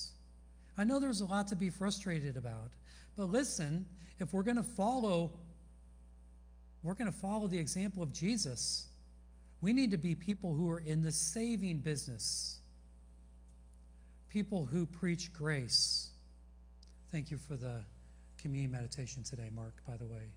I 0.78 0.84
know 0.84 1.00
there's 1.00 1.22
a 1.22 1.26
lot 1.26 1.48
to 1.50 1.56
be 1.56 1.70
frustrated 1.70 2.38
about. 2.38 2.72
But 3.16 3.30
listen, 3.30 3.86
if 4.20 4.34
we're 4.34 4.44
going 4.44 4.58
to 4.58 4.64
follow 4.64 5.32
we're 6.84 6.96
going 6.96 7.12
to 7.12 7.18
follow 7.18 7.48
the 7.48 7.60
example 7.60 8.02
of 8.02 8.12
Jesus, 8.12 8.88
we 9.62 9.74
need 9.74 9.92
to 9.92 9.98
be 9.98 10.16
people 10.16 10.54
who 10.54 10.70
are 10.70 10.80
in 10.80 11.04
the 11.04 11.12
saving 11.12 11.78
business, 11.80 12.60
people 14.30 14.66
who 14.66 14.86
preach 14.86 15.32
grace. 15.32 16.10
Thank 17.12 17.30
you 17.30 17.38
for 17.38 17.56
the 17.56 17.84
communion 18.40 18.72
meditation 18.72 19.24
today, 19.24 19.50
Mark, 19.54 19.76
by 19.88 19.98
the 19.98 20.06
way. 20.06 20.32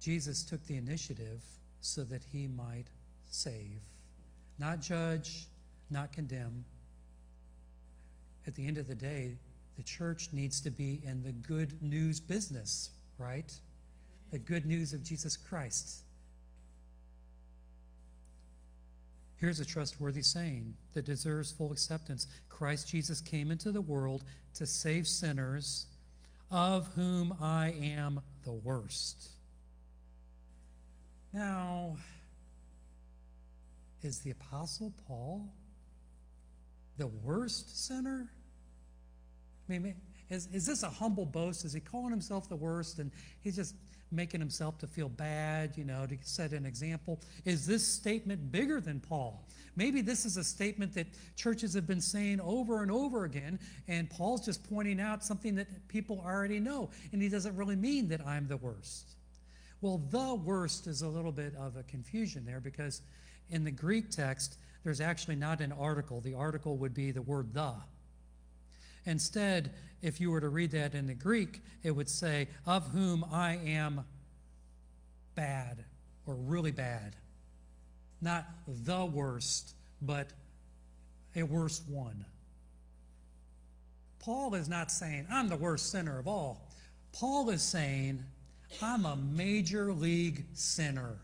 Jesus 0.00 0.42
took 0.42 0.64
the 0.66 0.76
initiative 0.76 1.42
so 1.80 2.02
that 2.04 2.22
he 2.32 2.48
might 2.48 2.86
save, 3.30 3.80
not 4.58 4.80
judge, 4.80 5.46
not 5.90 6.12
condemn. 6.12 6.64
At 8.46 8.54
the 8.54 8.66
end 8.66 8.78
of 8.78 8.88
the 8.88 8.94
day, 8.94 9.36
the 9.76 9.82
church 9.82 10.28
needs 10.32 10.60
to 10.62 10.70
be 10.70 11.00
in 11.04 11.22
the 11.22 11.32
good 11.32 11.80
news 11.82 12.20
business, 12.20 12.90
right? 13.18 13.52
The 14.30 14.38
good 14.38 14.66
news 14.66 14.92
of 14.92 15.02
Jesus 15.02 15.36
Christ. 15.36 16.03
Here's 19.44 19.60
a 19.60 19.64
trustworthy 19.66 20.22
saying 20.22 20.74
that 20.94 21.04
deserves 21.04 21.52
full 21.52 21.70
acceptance 21.70 22.28
Christ 22.48 22.88
Jesus 22.88 23.20
came 23.20 23.50
into 23.50 23.72
the 23.72 23.80
world 23.82 24.24
to 24.54 24.64
save 24.64 25.06
sinners, 25.06 25.84
of 26.50 26.86
whom 26.94 27.36
I 27.42 27.74
am 27.78 28.22
the 28.44 28.54
worst. 28.54 29.28
Now, 31.34 31.98
is 34.02 34.20
the 34.20 34.30
Apostle 34.30 34.94
Paul 35.06 35.52
the 36.96 37.08
worst 37.08 37.84
sinner? 37.84 38.30
I 39.68 39.78
mean, 39.78 39.94
is, 40.30 40.48
is 40.54 40.64
this 40.64 40.84
a 40.84 40.88
humble 40.88 41.26
boast? 41.26 41.66
Is 41.66 41.74
he 41.74 41.80
calling 41.80 42.12
himself 42.12 42.48
the 42.48 42.56
worst 42.56 42.98
and 42.98 43.10
he's 43.42 43.56
just 43.56 43.74
making 44.14 44.40
himself 44.40 44.78
to 44.78 44.86
feel 44.86 45.08
bad, 45.08 45.76
you 45.76 45.84
know, 45.84 46.06
to 46.06 46.16
set 46.22 46.52
an 46.52 46.66
example? 46.66 47.20
Is 47.44 47.66
this 47.66 47.86
statement 47.86 48.52
bigger 48.52 48.80
than 48.80 49.00
Paul? 49.00 49.46
Maybe 49.76 50.00
this 50.00 50.24
is 50.24 50.36
a 50.36 50.44
statement 50.44 50.94
that 50.94 51.06
churches 51.36 51.74
have 51.74 51.86
been 51.86 52.00
saying 52.00 52.40
over 52.40 52.82
and 52.82 52.90
over 52.90 53.24
again, 53.24 53.58
and 53.88 54.08
Paul's 54.08 54.44
just 54.44 54.68
pointing 54.68 55.00
out 55.00 55.24
something 55.24 55.56
that 55.56 55.88
people 55.88 56.22
already 56.24 56.60
know, 56.60 56.90
and 57.12 57.20
he 57.20 57.28
doesn't 57.28 57.56
really 57.56 57.76
mean 57.76 58.08
that 58.08 58.24
I'm 58.26 58.46
the 58.46 58.56
worst. 58.56 59.16
Well, 59.80 60.00
the 60.10 60.34
worst 60.34 60.86
is 60.86 61.02
a 61.02 61.08
little 61.08 61.32
bit 61.32 61.54
of 61.56 61.76
a 61.76 61.82
confusion 61.82 62.44
there 62.46 62.60
because 62.60 63.02
in 63.50 63.64
the 63.64 63.70
Greek 63.70 64.10
text, 64.10 64.56
there's 64.82 65.00
actually 65.00 65.36
not 65.36 65.60
an 65.60 65.72
article. 65.72 66.20
The 66.20 66.34
article 66.34 66.76
would 66.78 66.94
be 66.94 67.10
the 67.10 67.22
word 67.22 67.52
the. 67.52 67.74
Instead, 69.06 69.72
if 70.02 70.20
you 70.20 70.30
were 70.30 70.40
to 70.40 70.48
read 70.48 70.70
that 70.72 70.94
in 70.94 71.06
the 71.06 71.14
Greek, 71.14 71.60
it 71.82 71.90
would 71.90 72.08
say, 72.08 72.48
Of 72.66 72.88
whom 72.88 73.24
I 73.30 73.58
am 73.64 74.04
bad 75.34 75.84
or 76.26 76.34
really 76.34 76.72
bad. 76.72 77.16
Not 78.20 78.46
the 78.66 79.04
worst, 79.04 79.74
but 80.00 80.28
a 81.36 81.42
worse 81.42 81.82
one. 81.88 82.24
Paul 84.18 84.54
is 84.54 84.68
not 84.68 84.90
saying, 84.90 85.26
I'm 85.30 85.48
the 85.48 85.56
worst 85.56 85.90
sinner 85.90 86.18
of 86.18 86.26
all. 86.26 86.70
Paul 87.12 87.50
is 87.50 87.62
saying, 87.62 88.24
I'm 88.82 89.04
a 89.04 89.16
major 89.16 89.92
league 89.92 90.46
sinner. 90.54 91.18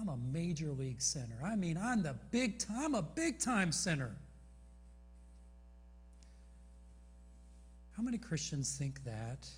I'm 0.00 0.08
a 0.08 0.16
major 0.16 0.70
league 0.72 1.00
sinner. 1.00 1.36
I 1.44 1.56
mean, 1.56 1.76
I'm 1.76 2.02
the 2.02 2.14
big 2.30 2.58
time, 2.58 2.84
I'm 2.84 2.94
a 2.94 3.02
big 3.02 3.40
time 3.40 3.72
sinner. 3.72 4.14
Many 8.06 8.18
Christians 8.18 8.76
think 8.78 9.04
that? 9.04 9.48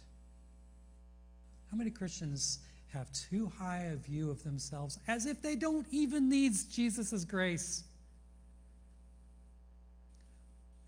How 1.71 1.77
many 1.77 1.91
Christians 1.91 2.61
have 2.93 3.13
too 3.13 3.53
high 3.59 3.91
a 3.93 3.97
view 3.97 4.31
of 4.31 4.43
themselves 4.43 4.99
as 5.07 5.27
if 5.27 5.43
they 5.43 5.55
don't 5.55 5.87
even 5.91 6.29
need 6.29 6.55
Jesus' 6.73 7.25
grace? 7.25 7.85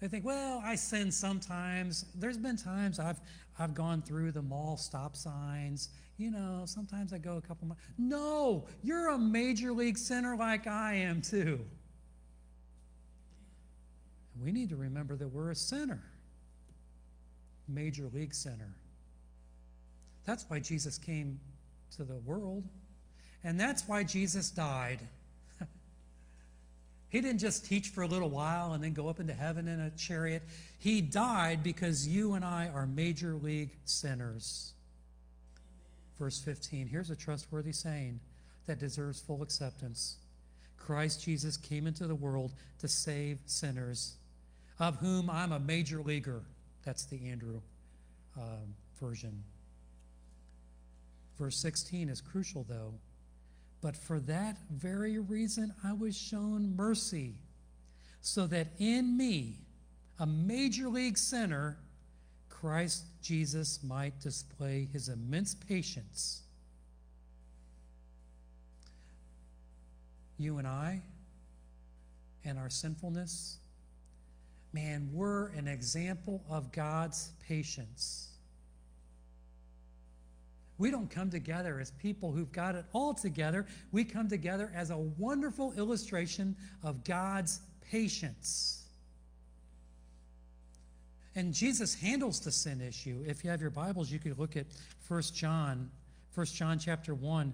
They 0.01 0.09
think, 0.09 0.25
well, 0.25 0.63
I 0.65 0.77
sin 0.77 1.13
sometimes. 1.13 2.07
There's 2.15 2.39
been 2.39 2.57
times 2.57 2.99
I've 2.99 3.21
I've 3.59 3.75
gone 3.75 4.01
through 4.01 4.33
the 4.33 4.41
mall 4.41 4.79
stop 4.79 5.15
signs. 5.15 5.91
You 6.17 6.31
know, 6.31 6.63
sometimes 6.65 7.13
I 7.13 7.19
go 7.19 7.37
a 7.37 7.43
couple 7.43 7.69
miles. 7.69 7.81
No, 7.99 8.67
you're 8.83 9.11
a 9.11 9.19
major 9.19 9.73
league 9.73 9.99
sinner 9.99 10.35
like 10.35 10.67
I 10.67 10.95
am 10.95 11.21
too. 11.21 11.61
We 14.43 14.51
need 14.51 14.71
to 14.71 14.77
remember 14.77 15.17
that 15.17 15.29
we're 15.29 15.51
a 15.51 15.55
sinner 15.55 16.03
major 17.71 18.09
league 18.13 18.35
center. 18.35 18.75
That's 20.25 20.45
why 20.49 20.61
Jesus 20.61 20.99
came 20.99 21.41
to 21.97 22.05
the 22.05 22.17
world. 22.17 22.65
And 23.43 23.59
that's 23.59 23.89
why 23.89 24.05
Jesus 24.05 24.51
died. 24.51 25.01
He 27.09 27.21
didn't 27.21 27.41
just 27.41 27.65
teach 27.65 27.89
for 27.89 28.03
a 28.03 28.07
little 28.07 28.31
while 28.31 28.73
and 28.73 28.85
then 28.85 28.93
go 28.93 29.09
up 29.09 29.19
into 29.19 29.33
heaven 29.33 29.67
in 29.67 29.81
a 29.81 29.91
chariot. 29.91 30.45
He 30.79 31.01
died 31.01 31.65
because 31.65 32.07
you 32.07 32.35
and 32.35 32.45
I 32.45 32.69
are 32.69 32.87
major 32.87 33.35
league 33.35 33.71
sinners. 33.85 34.75
Verse 36.21 36.39
15 36.39 36.87
here's 36.87 37.11
a 37.11 37.17
trustworthy 37.17 37.73
saying 37.73 38.21
that 38.67 38.79
deserves 38.79 39.21
full 39.21 39.43
acceptance 39.43 40.19
Christ 40.81 41.23
Jesus 41.23 41.57
came 41.57 41.87
into 41.87 42.07
the 42.07 42.15
world 42.15 42.53
to 42.81 42.89
save 42.89 43.39
sinners, 43.47 44.17
of 44.79 44.97
whom 44.97 45.31
I'm 45.31 45.53
a 45.53 45.61
major 45.61 46.03
leaguer. 46.03 46.43
That's 46.85 47.05
the 47.05 47.29
Andrew 47.29 47.61
um, 48.37 48.75
version. 49.01 49.43
Verse 51.39 51.57
16 51.57 52.09
is 52.09 52.21
crucial, 52.21 52.65
though. 52.69 52.95
But 53.81 53.97
for 53.97 54.21
that 54.21 54.59
very 54.71 55.19
reason, 55.19 55.73
I 55.83 55.95
was 55.95 56.17
shown 56.17 56.77
mercy, 56.77 57.35
so 58.21 58.47
that 58.49 58.69
in 58.79 59.17
me, 59.17 59.61
a 60.19 60.27
major 60.27 60.89
league 60.89 61.17
sinner, 61.17 61.79
Christ 62.51 63.05
Jesus 63.23 63.83
might 63.83 64.21
display 64.21 64.87
his 64.93 65.09
immense 65.09 65.55
patience. 65.55 66.43
You 70.37 70.59
and 70.59 70.67
I, 70.67 71.01
and 72.45 72.59
our 72.59 72.69
sinfulness, 72.69 73.59
man, 74.73 75.11
we're 75.13 75.49
an 75.49 75.69
example 75.69 76.43
of 76.49 76.73
God's 76.73 77.33
patience. 77.47 78.29
We 80.79 80.91
don't 80.91 81.11
come 81.11 81.31
together 81.31 81.79
as 81.79 81.91
people 81.91 82.33
who've 82.33 82.51
got 82.51 82.75
it 82.75 82.87
all 82.93 83.13
together. 83.13 83.67
We 83.93 84.05
come 84.05 84.29
together 84.29 84.73
as 84.75 84.91
a 84.91 84.97
wonderful 84.97 85.75
illustration 85.77 86.57
of 86.83 87.05
God's 87.05 87.61
patience. 87.83 88.87
And 91.35 91.53
Jesus 91.53 91.95
handles 91.95 92.41
the 92.41 92.51
sin 92.51 92.81
issue. 92.81 93.23
If 93.27 93.45
you 93.45 93.51
have 93.51 93.61
your 93.61 93.71
Bibles, 93.71 94.11
you 94.11 94.19
could 94.19 94.39
look 94.39 94.57
at 94.57 94.67
1 95.07 95.23
John, 95.35 95.91
1 96.35 96.47
John 96.47 96.79
chapter 96.79 97.15
1, 97.15 97.53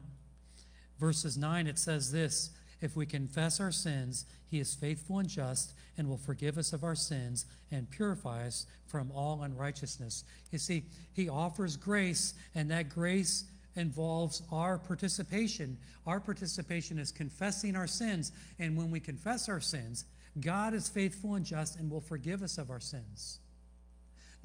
verses 0.98 1.36
9. 1.36 1.66
It 1.66 1.78
says 1.78 2.12
this 2.12 2.50
if 2.80 2.96
we 2.96 3.06
confess 3.06 3.60
our 3.60 3.72
sins, 3.72 4.26
he 4.48 4.60
is 4.60 4.74
faithful 4.74 5.18
and 5.18 5.28
just 5.28 5.74
and 5.98 6.08
will 6.08 6.16
forgive 6.16 6.58
us 6.58 6.72
of 6.72 6.84
our 6.84 6.94
sins 6.94 7.46
and 7.70 7.90
purify 7.90 8.46
us 8.46 8.66
from 8.86 9.10
all 9.10 9.42
unrighteousness. 9.42 10.24
You 10.52 10.58
see, 10.58 10.84
he 11.12 11.28
offers 11.28 11.76
grace, 11.76 12.34
and 12.54 12.70
that 12.70 12.88
grace 12.88 13.44
involves 13.74 14.42
our 14.52 14.78
participation. 14.78 15.78
Our 16.06 16.20
participation 16.20 16.98
is 16.98 17.12
confessing 17.12 17.76
our 17.76 17.86
sins, 17.86 18.32
and 18.58 18.76
when 18.76 18.90
we 18.90 19.00
confess 19.00 19.48
our 19.48 19.60
sins, 19.60 20.04
God 20.40 20.74
is 20.74 20.88
faithful 20.88 21.34
and 21.34 21.44
just 21.44 21.78
and 21.78 21.90
will 21.90 22.00
forgive 22.00 22.42
us 22.42 22.58
of 22.58 22.70
our 22.70 22.80
sins. 22.80 23.40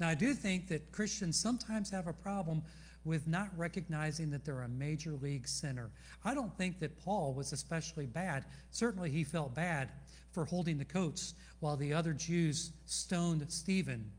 Now, 0.02 0.08
I 0.08 0.16
do 0.16 0.34
think 0.34 0.66
that 0.66 0.90
Christians 0.90 1.38
sometimes 1.38 1.88
have 1.90 2.08
a 2.08 2.12
problem 2.12 2.64
with 3.04 3.28
not 3.28 3.50
recognizing 3.56 4.30
that 4.30 4.44
they're 4.44 4.62
a 4.62 4.68
major 4.68 5.12
league 5.12 5.46
sinner. 5.46 5.90
I 6.24 6.34
don't 6.34 6.52
think 6.58 6.80
that 6.80 6.98
Paul 7.04 7.34
was 7.34 7.52
especially 7.52 8.06
bad. 8.06 8.44
Certainly, 8.72 9.12
he 9.12 9.22
felt 9.22 9.54
bad 9.54 9.90
for 10.32 10.44
holding 10.44 10.76
the 10.76 10.84
coats 10.84 11.34
while 11.60 11.76
the 11.76 11.92
other 11.94 12.14
Jews 12.14 12.72
stoned 12.84 13.46
Stephen. 13.52 14.10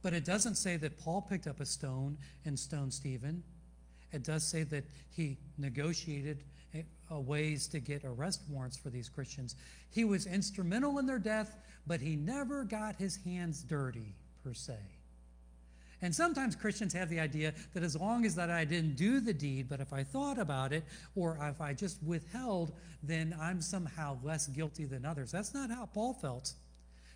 But 0.00 0.12
it 0.12 0.24
doesn't 0.24 0.54
say 0.54 0.76
that 0.76 0.96
Paul 1.00 1.22
picked 1.22 1.48
up 1.48 1.58
a 1.58 1.66
stone 1.66 2.16
and 2.44 2.56
stoned 2.56 2.94
Stephen. 2.94 3.42
It 4.12 4.22
does 4.22 4.44
say 4.44 4.62
that 4.62 4.84
he 5.10 5.38
negotiated 5.58 6.44
eh, 6.72 6.82
ways 7.10 7.66
to 7.66 7.80
get 7.80 8.04
arrest 8.04 8.42
warrants 8.48 8.76
for 8.76 8.90
these 8.90 9.08
Christians. 9.08 9.56
He 9.90 10.04
was 10.04 10.28
instrumental 10.28 11.00
in 11.00 11.06
their 11.06 11.18
death, 11.18 11.56
but 11.84 12.00
he 12.00 12.14
never 12.14 12.62
got 12.62 12.94
his 12.94 13.18
hands 13.24 13.64
dirty, 13.64 14.14
per 14.44 14.54
se. 14.54 14.76
And 16.02 16.14
sometimes 16.14 16.54
Christians 16.54 16.92
have 16.92 17.08
the 17.08 17.18
idea 17.18 17.54
that 17.72 17.82
as 17.82 17.96
long 17.96 18.26
as 18.26 18.34
that 18.34 18.50
I 18.50 18.66
didn't 18.66 18.96
do 18.96 19.20
the 19.20 19.32
deed, 19.32 19.70
but 19.70 19.80
if 19.80 19.90
I 19.92 20.02
thought 20.02 20.38
about 20.38 20.72
it 20.72 20.84
or 21.16 21.38
if 21.40 21.62
I 21.62 21.72
just 21.72 22.02
withheld, 22.02 22.72
then 23.02 23.34
I'm 23.40 23.62
somehow 23.62 24.18
less 24.22 24.46
guilty 24.48 24.84
than 24.84 25.06
others. 25.06 25.32
That's 25.32 25.54
not 25.54 25.70
how 25.70 25.86
Paul 25.86 26.12
felt. 26.12 26.52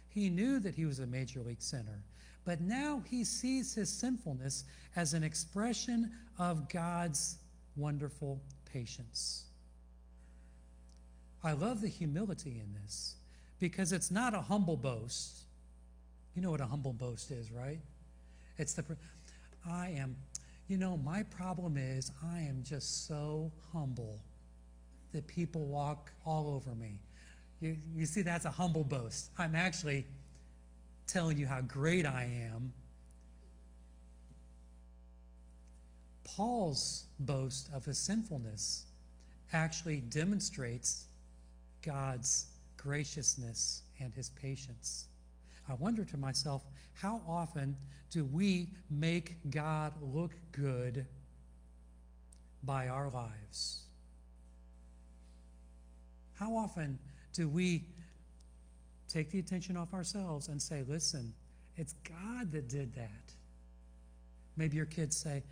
He 0.09 0.31
knew 0.31 0.59
that 0.61 0.75
he 0.75 0.87
was 0.87 1.01
a 1.01 1.07
major 1.07 1.43
league 1.43 1.61
sinner. 1.61 2.03
But 2.47 2.63
now 2.63 3.03
he 3.07 3.25
sees 3.25 3.75
his 3.75 3.91
sinfulness 3.91 4.65
as 4.97 5.13
an 5.13 5.23
expression 5.23 6.11
of 6.39 6.71
God's 6.71 7.37
wonderful 7.77 8.41
patience. 8.73 9.45
I 11.45 11.53
love 11.53 11.83
the 11.83 11.89
humility 11.89 12.59
in 12.59 12.75
this 12.83 13.17
because 13.61 13.93
it's 13.93 14.11
not 14.11 14.35
a 14.35 14.41
humble 14.41 14.79
boast. 14.79 15.43
You 16.39 16.43
know 16.43 16.53
what 16.53 16.61
a 16.61 16.67
humble 16.67 16.93
boast 16.93 17.33
is, 17.33 17.51
right? 17.51 17.81
It's 18.59 18.75
the, 18.75 18.85
I 19.69 19.89
am, 19.89 20.15
you 20.69 20.77
know, 20.77 20.97
my 20.97 21.25
problem 21.25 21.77
is 21.77 22.13
I 22.25 22.43
am 22.43 22.63
just 22.63 23.09
so 23.09 23.51
humble 23.73 24.21
that 25.13 25.27
people 25.27 25.67
walk 25.67 26.13
all 26.25 26.49
over 26.55 26.77
me. 26.77 27.01
You, 27.61 27.77
you 27.93 28.07
see, 28.07 28.23
that's 28.23 28.45
a 28.45 28.53
humble 28.53 28.85
boast. 28.85 29.33
I'm 29.37 29.57
actually 29.57 30.07
telling 31.09 31.39
you 31.39 31.47
how 31.49 31.61
great 31.63 32.07
I 32.07 32.31
am. 32.53 32.73
Paul's 36.23 37.07
boast 37.19 37.69
of 37.75 37.85
his 37.85 37.99
sinfulness 37.99 38.85
actually 39.53 40.03
demonstrates 40.03 41.07
God's 41.83 42.47
graciousness 42.77 43.83
and 43.99 44.15
his 44.15 44.29
patience. 44.31 45.08
I 45.69 45.75
wonder 45.75 46.05
to 46.05 46.17
myself, 46.17 46.63
how 46.95 47.21
often 47.29 47.77
do 48.11 48.25
we 48.25 48.69
make 48.91 49.37
God 49.51 49.93
look 50.01 50.33
good 50.53 51.07
by 52.63 52.89
our 52.89 53.11
lives? 53.11 53.83
How 56.39 56.57
often 56.57 56.99
do 57.33 57.49
we 57.49 57.85
take 59.09 59.31
the 59.31 59.39
attention 59.39 59.77
off 59.77 59.93
ourselves 59.93 60.49
and 60.49 60.61
say, 60.61 60.85
listen, 60.89 61.35
it's 61.77 61.95
God 62.09 62.51
that 62.53 62.69
did 62.69 62.95
that? 62.95 63.33
Maybe 64.57 64.77
your 64.77 64.87
kids 64.87 65.17
say, 65.17 65.43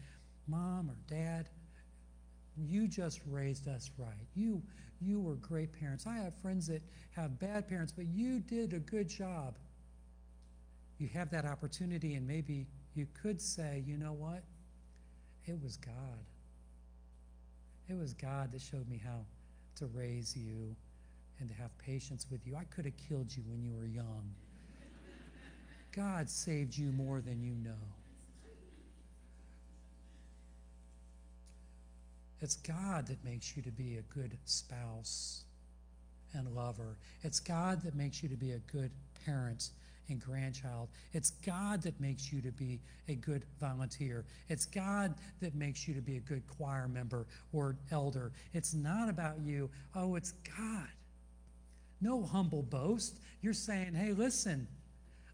Mom 0.49 0.91
or 0.91 0.97
Dad, 1.15 1.49
you 2.57 2.89
just 2.89 3.21
raised 3.29 3.69
us 3.69 3.91
right. 3.99 4.27
You, 4.35 4.63
you 5.01 5.21
were 5.21 5.35
great 5.35 5.73
parents. 5.79 6.07
I 6.07 6.17
have 6.17 6.35
friends 6.37 6.67
that 6.69 6.83
have 7.15 7.39
bad 7.39 7.69
parents, 7.69 7.93
but 7.93 8.07
you 8.07 8.41
did 8.41 8.73
a 8.73 8.79
good 8.79 9.09
job 9.09 9.57
you 10.99 11.09
have 11.09 11.31
that 11.31 11.45
opportunity, 11.45 12.15
and 12.15 12.27
maybe 12.27 12.67
you 12.95 13.07
could 13.23 13.41
say, 13.41 13.83
you 13.87 13.97
know 13.97 14.13
what? 14.13 14.43
It 15.47 15.61
was 15.63 15.77
God. 15.77 16.25
It 17.89 17.95
was 17.95 18.15
God 18.15 18.53
that 18.53 18.61
showed 18.61 18.89
me 18.89 19.01
how 19.05 19.25
to 19.77 19.87
raise 19.87 20.37
you 20.37 20.75
and 21.39 21.49
to 21.49 21.55
have 21.55 21.77
patience 21.79 22.27
with 22.31 22.47
you. 22.47 22.57
I 22.57 22.65
could 22.65 22.85
have 22.85 22.97
killed 22.97 23.35
you 23.37 23.43
when 23.47 23.63
you 23.63 23.73
were 23.75 23.87
young. 23.87 24.35
God 25.95 26.29
saved 26.29 26.77
you 26.77 26.93
more 26.93 27.21
than 27.21 27.43
you 27.43 27.55
know. 27.55 27.79
It's 32.41 32.57
God 32.57 33.07
that 33.07 33.25
makes 33.25 33.57
you 33.57 33.63
to 33.63 33.71
be 33.71 33.97
a 33.97 34.03
good 34.03 34.37
spouse 34.45 35.45
and 36.35 36.55
lover. 36.55 36.97
It's 37.23 37.41
God 37.41 37.83
that 37.83 37.95
makes 37.95 38.23
you 38.23 38.29
to 38.29 38.37
be 38.37 38.53
a 38.53 38.59
good 38.59 38.91
parent 39.25 39.71
and 40.09 40.21
grandchild. 40.21 40.89
It's 41.13 41.31
God 41.31 41.83
that 41.83 42.01
makes 42.01 42.33
you 42.33 42.41
to 42.43 42.51
be 42.53 42.81
a 43.09 43.15
good 43.15 43.45
volunteer. 43.61 44.25
It's 44.49 44.67
God 44.67 45.15
that 45.41 45.55
makes 45.55 45.87
you 45.87 45.95
to 45.95 46.01
be 46.01 46.17
a 46.17 46.21
good 46.21 46.43
choir 46.47 46.89
member 46.89 47.27
or 47.53 47.77
elder. 47.91 48.33
It's 48.53 48.75
not 48.75 49.09
about 49.09 49.41
you. 49.41 49.71
Oh, 49.95 50.15
it's 50.17 50.33
God. 50.33 50.89
No 52.01 52.23
humble 52.23 52.63
boast. 52.63 53.19
You're 53.41 53.53
saying, 53.53 53.95
hey, 53.95 54.13
listen, 54.13 54.67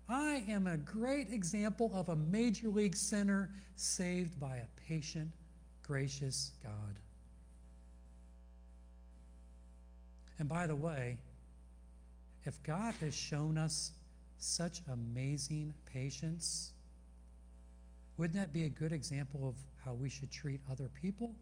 I 0.08 0.44
am 0.48 0.66
a 0.66 0.76
great 0.76 1.30
example 1.30 1.90
of 1.94 2.08
a 2.08 2.16
major 2.16 2.68
league 2.68 2.96
sinner 2.96 3.50
saved 3.76 4.38
by 4.38 4.56
a 4.56 4.88
patient, 4.88 5.30
gracious 5.82 6.52
God. 6.62 6.98
And 10.38 10.48
by 10.48 10.66
the 10.66 10.76
way, 10.76 11.18
if 12.44 12.60
God 12.62 12.94
has 13.00 13.14
shown 13.14 13.56
us 13.56 13.92
such 14.42 14.80
amazing 14.92 15.74
patience. 15.92 16.72
Wouldn't 18.16 18.38
that 18.38 18.52
be 18.52 18.64
a 18.64 18.68
good 18.68 18.92
example 18.92 19.48
of 19.48 19.54
how 19.84 19.94
we 19.94 20.08
should 20.08 20.30
treat 20.30 20.60
other 20.70 20.90
people? 21.00 21.34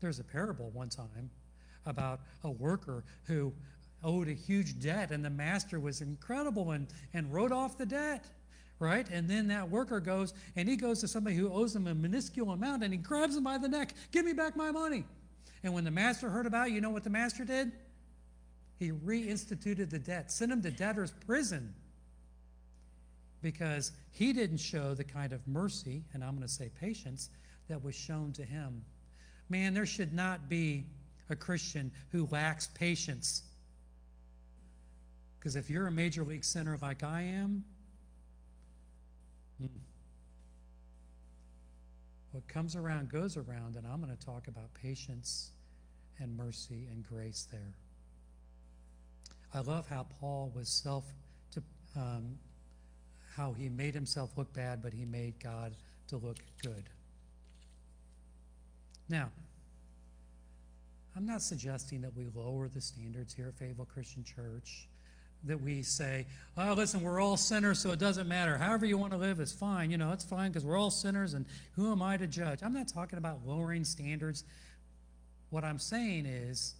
There's 0.00 0.18
a 0.18 0.24
parable 0.24 0.70
one 0.70 0.88
time 0.88 1.30
about 1.86 2.20
a 2.44 2.50
worker 2.50 3.04
who 3.24 3.52
owed 4.04 4.28
a 4.28 4.32
huge 4.32 4.80
debt, 4.80 5.10
and 5.10 5.24
the 5.24 5.30
master 5.30 5.78
was 5.78 6.00
incredible 6.00 6.72
and, 6.72 6.88
and 7.14 7.32
wrote 7.32 7.52
off 7.52 7.78
the 7.78 7.86
debt, 7.86 8.24
right? 8.78 9.08
And 9.10 9.28
then 9.28 9.48
that 9.48 9.70
worker 9.70 10.00
goes 10.00 10.34
and 10.56 10.68
he 10.68 10.76
goes 10.76 11.00
to 11.00 11.08
somebody 11.08 11.36
who 11.36 11.52
owes 11.52 11.74
him 11.74 11.86
a 11.86 11.94
minuscule 11.94 12.50
amount 12.50 12.82
and 12.82 12.92
he 12.92 12.98
grabs 12.98 13.36
him 13.36 13.44
by 13.44 13.58
the 13.58 13.68
neck, 13.68 13.94
Give 14.10 14.24
me 14.24 14.32
back 14.32 14.56
my 14.56 14.72
money. 14.72 15.04
And 15.62 15.72
when 15.72 15.84
the 15.84 15.90
master 15.90 16.28
heard 16.28 16.46
about 16.46 16.68
it, 16.68 16.72
you 16.72 16.80
know 16.80 16.90
what 16.90 17.04
the 17.04 17.10
master 17.10 17.44
did? 17.44 17.70
He 18.82 18.90
reinstituted 18.90 19.90
the 19.90 19.98
debt, 20.00 20.32
sent 20.32 20.50
him 20.50 20.60
to 20.62 20.70
debtor's 20.72 21.12
prison 21.24 21.72
because 23.40 23.92
he 24.10 24.32
didn't 24.32 24.56
show 24.56 24.92
the 24.92 25.04
kind 25.04 25.32
of 25.32 25.46
mercy, 25.46 26.02
and 26.12 26.24
I'm 26.24 26.30
going 26.30 26.42
to 26.42 26.52
say 26.52 26.68
patience, 26.80 27.30
that 27.68 27.84
was 27.84 27.94
shown 27.94 28.32
to 28.32 28.42
him. 28.42 28.84
Man, 29.48 29.72
there 29.72 29.86
should 29.86 30.12
not 30.12 30.48
be 30.48 30.86
a 31.30 31.36
Christian 31.36 31.92
who 32.10 32.26
lacks 32.32 32.70
patience. 32.74 33.44
Because 35.38 35.54
if 35.54 35.70
you're 35.70 35.86
a 35.86 35.92
major 35.92 36.24
league 36.24 36.44
sinner 36.44 36.76
like 36.82 37.04
I 37.04 37.22
am, 37.22 37.62
hmm, 39.60 39.66
what 42.32 42.48
comes 42.48 42.74
around 42.74 43.12
goes 43.12 43.36
around, 43.36 43.76
and 43.76 43.86
I'm 43.86 44.02
going 44.02 44.16
to 44.16 44.26
talk 44.26 44.48
about 44.48 44.74
patience 44.74 45.52
and 46.18 46.36
mercy 46.36 46.88
and 46.90 47.06
grace 47.06 47.46
there. 47.52 47.76
I 49.54 49.60
love 49.60 49.86
how 49.88 50.06
Paul 50.20 50.50
was 50.54 50.68
self 50.68 51.04
to 51.52 51.62
um, 51.96 52.38
how 53.36 53.52
he 53.52 53.68
made 53.68 53.94
himself 53.94 54.30
look 54.36 54.52
bad, 54.52 54.82
but 54.82 54.92
he 54.92 55.04
made 55.04 55.34
God 55.42 55.74
to 56.08 56.16
look 56.16 56.38
good. 56.62 56.84
Now, 59.08 59.30
I'm 61.16 61.26
not 61.26 61.42
suggesting 61.42 62.00
that 62.02 62.16
we 62.16 62.26
lower 62.34 62.68
the 62.68 62.80
standards 62.80 63.34
here 63.34 63.48
at 63.48 63.54
Fayetteville 63.54 63.88
Christian 63.92 64.24
Church, 64.24 64.88
that 65.44 65.60
we 65.60 65.82
say, 65.82 66.26
oh, 66.56 66.72
listen, 66.72 67.02
we're 67.02 67.20
all 67.20 67.36
sinners, 67.36 67.78
so 67.78 67.90
it 67.90 67.98
doesn't 67.98 68.28
matter. 68.28 68.56
However 68.56 68.86
you 68.86 68.96
want 68.96 69.12
to 69.12 69.18
live 69.18 69.40
is 69.40 69.52
fine. 69.52 69.90
You 69.90 69.98
know, 69.98 70.12
it's 70.12 70.24
fine 70.24 70.50
because 70.50 70.64
we're 70.64 70.78
all 70.78 70.90
sinners, 70.90 71.34
and 71.34 71.44
who 71.72 71.90
am 71.92 72.00
I 72.00 72.16
to 72.16 72.26
judge? 72.26 72.60
I'm 72.62 72.72
not 72.72 72.88
talking 72.88 73.18
about 73.18 73.40
lowering 73.44 73.84
standards. 73.84 74.44
What 75.50 75.64
I'm 75.64 75.78
saying 75.78 76.24
is, 76.24 76.74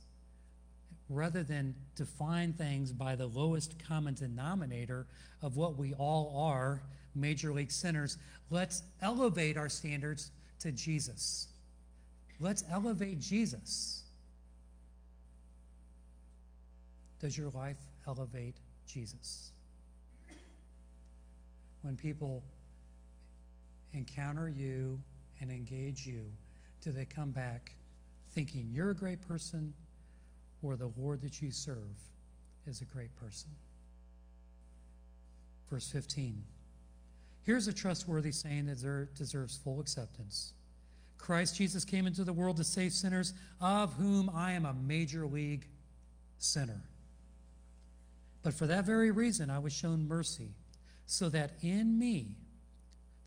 rather 1.15 1.43
than 1.43 1.75
define 1.95 2.53
things 2.53 2.93
by 2.93 3.15
the 3.17 3.27
lowest 3.27 3.75
common 3.87 4.15
denominator 4.15 5.07
of 5.43 5.57
what 5.57 5.77
we 5.77 5.95
all 5.95 6.35
are, 6.37 6.83
major 7.15 7.53
league 7.53 7.71
sinners, 7.71 8.19
let's 8.51 8.83
elevate 9.01 9.57
our 9.57 9.69
standards 9.69 10.31
to 10.61 10.73
Jesus. 10.73 11.49
Let's 12.41 12.65
elevate 12.71 13.21
Jesus. 13.21 14.03
Does 17.21 17.37
your 17.37 17.51
life 17.51 17.79
elevate 18.07 18.57
Jesus? 18.87 19.51
When 21.83 21.97
people 21.97 22.43
encounter 23.93 24.49
you 24.49 25.01
and 25.41 25.51
engage 25.51 26.07
you, 26.07 26.25
do 26.81 26.91
they 26.91 27.05
come 27.05 27.31
back 27.31 27.73
thinking 28.31 28.69
you're 28.73 28.91
a 28.91 28.95
great 28.95 29.21
person 29.27 29.73
or 30.63 30.77
the 30.77 30.93
Lord 30.97 31.21
that 31.23 31.43
you 31.43 31.51
serve 31.51 31.99
is 32.67 32.81
a 32.81 32.85
great 32.85 33.15
person. 33.17 33.51
Verse 35.69 35.89
15. 35.91 36.43
Here's 37.45 37.67
a 37.67 37.73
trustworthy 37.73 38.31
saying 38.31 38.67
that 38.67 39.09
deserves 39.15 39.57
full 39.57 39.81
acceptance 39.81 40.53
Christ 41.19 41.57
Jesus 41.57 41.85
came 41.85 42.09
into 42.09 42.25
the 42.25 42.33
world 42.33 42.57
to 42.57 42.65
save 42.65 42.93
sinners, 42.93 43.33
of 43.61 43.95
whom 43.95 44.29
I 44.35 44.53
am 44.53 44.67
a 44.67 44.75
major 44.75 45.25
league 45.25 45.69
sinner. 46.39 46.83
But 48.43 48.55
for 48.55 48.67
that 48.67 48.85
very 48.85 49.13
reason, 49.13 49.49
I 49.49 49.61
was 49.61 49.73
shown 49.73 50.09
mercy, 50.09 50.51
so 51.07 51.29
that 51.29 51.53
in 51.63 51.97
me, 51.97 52.35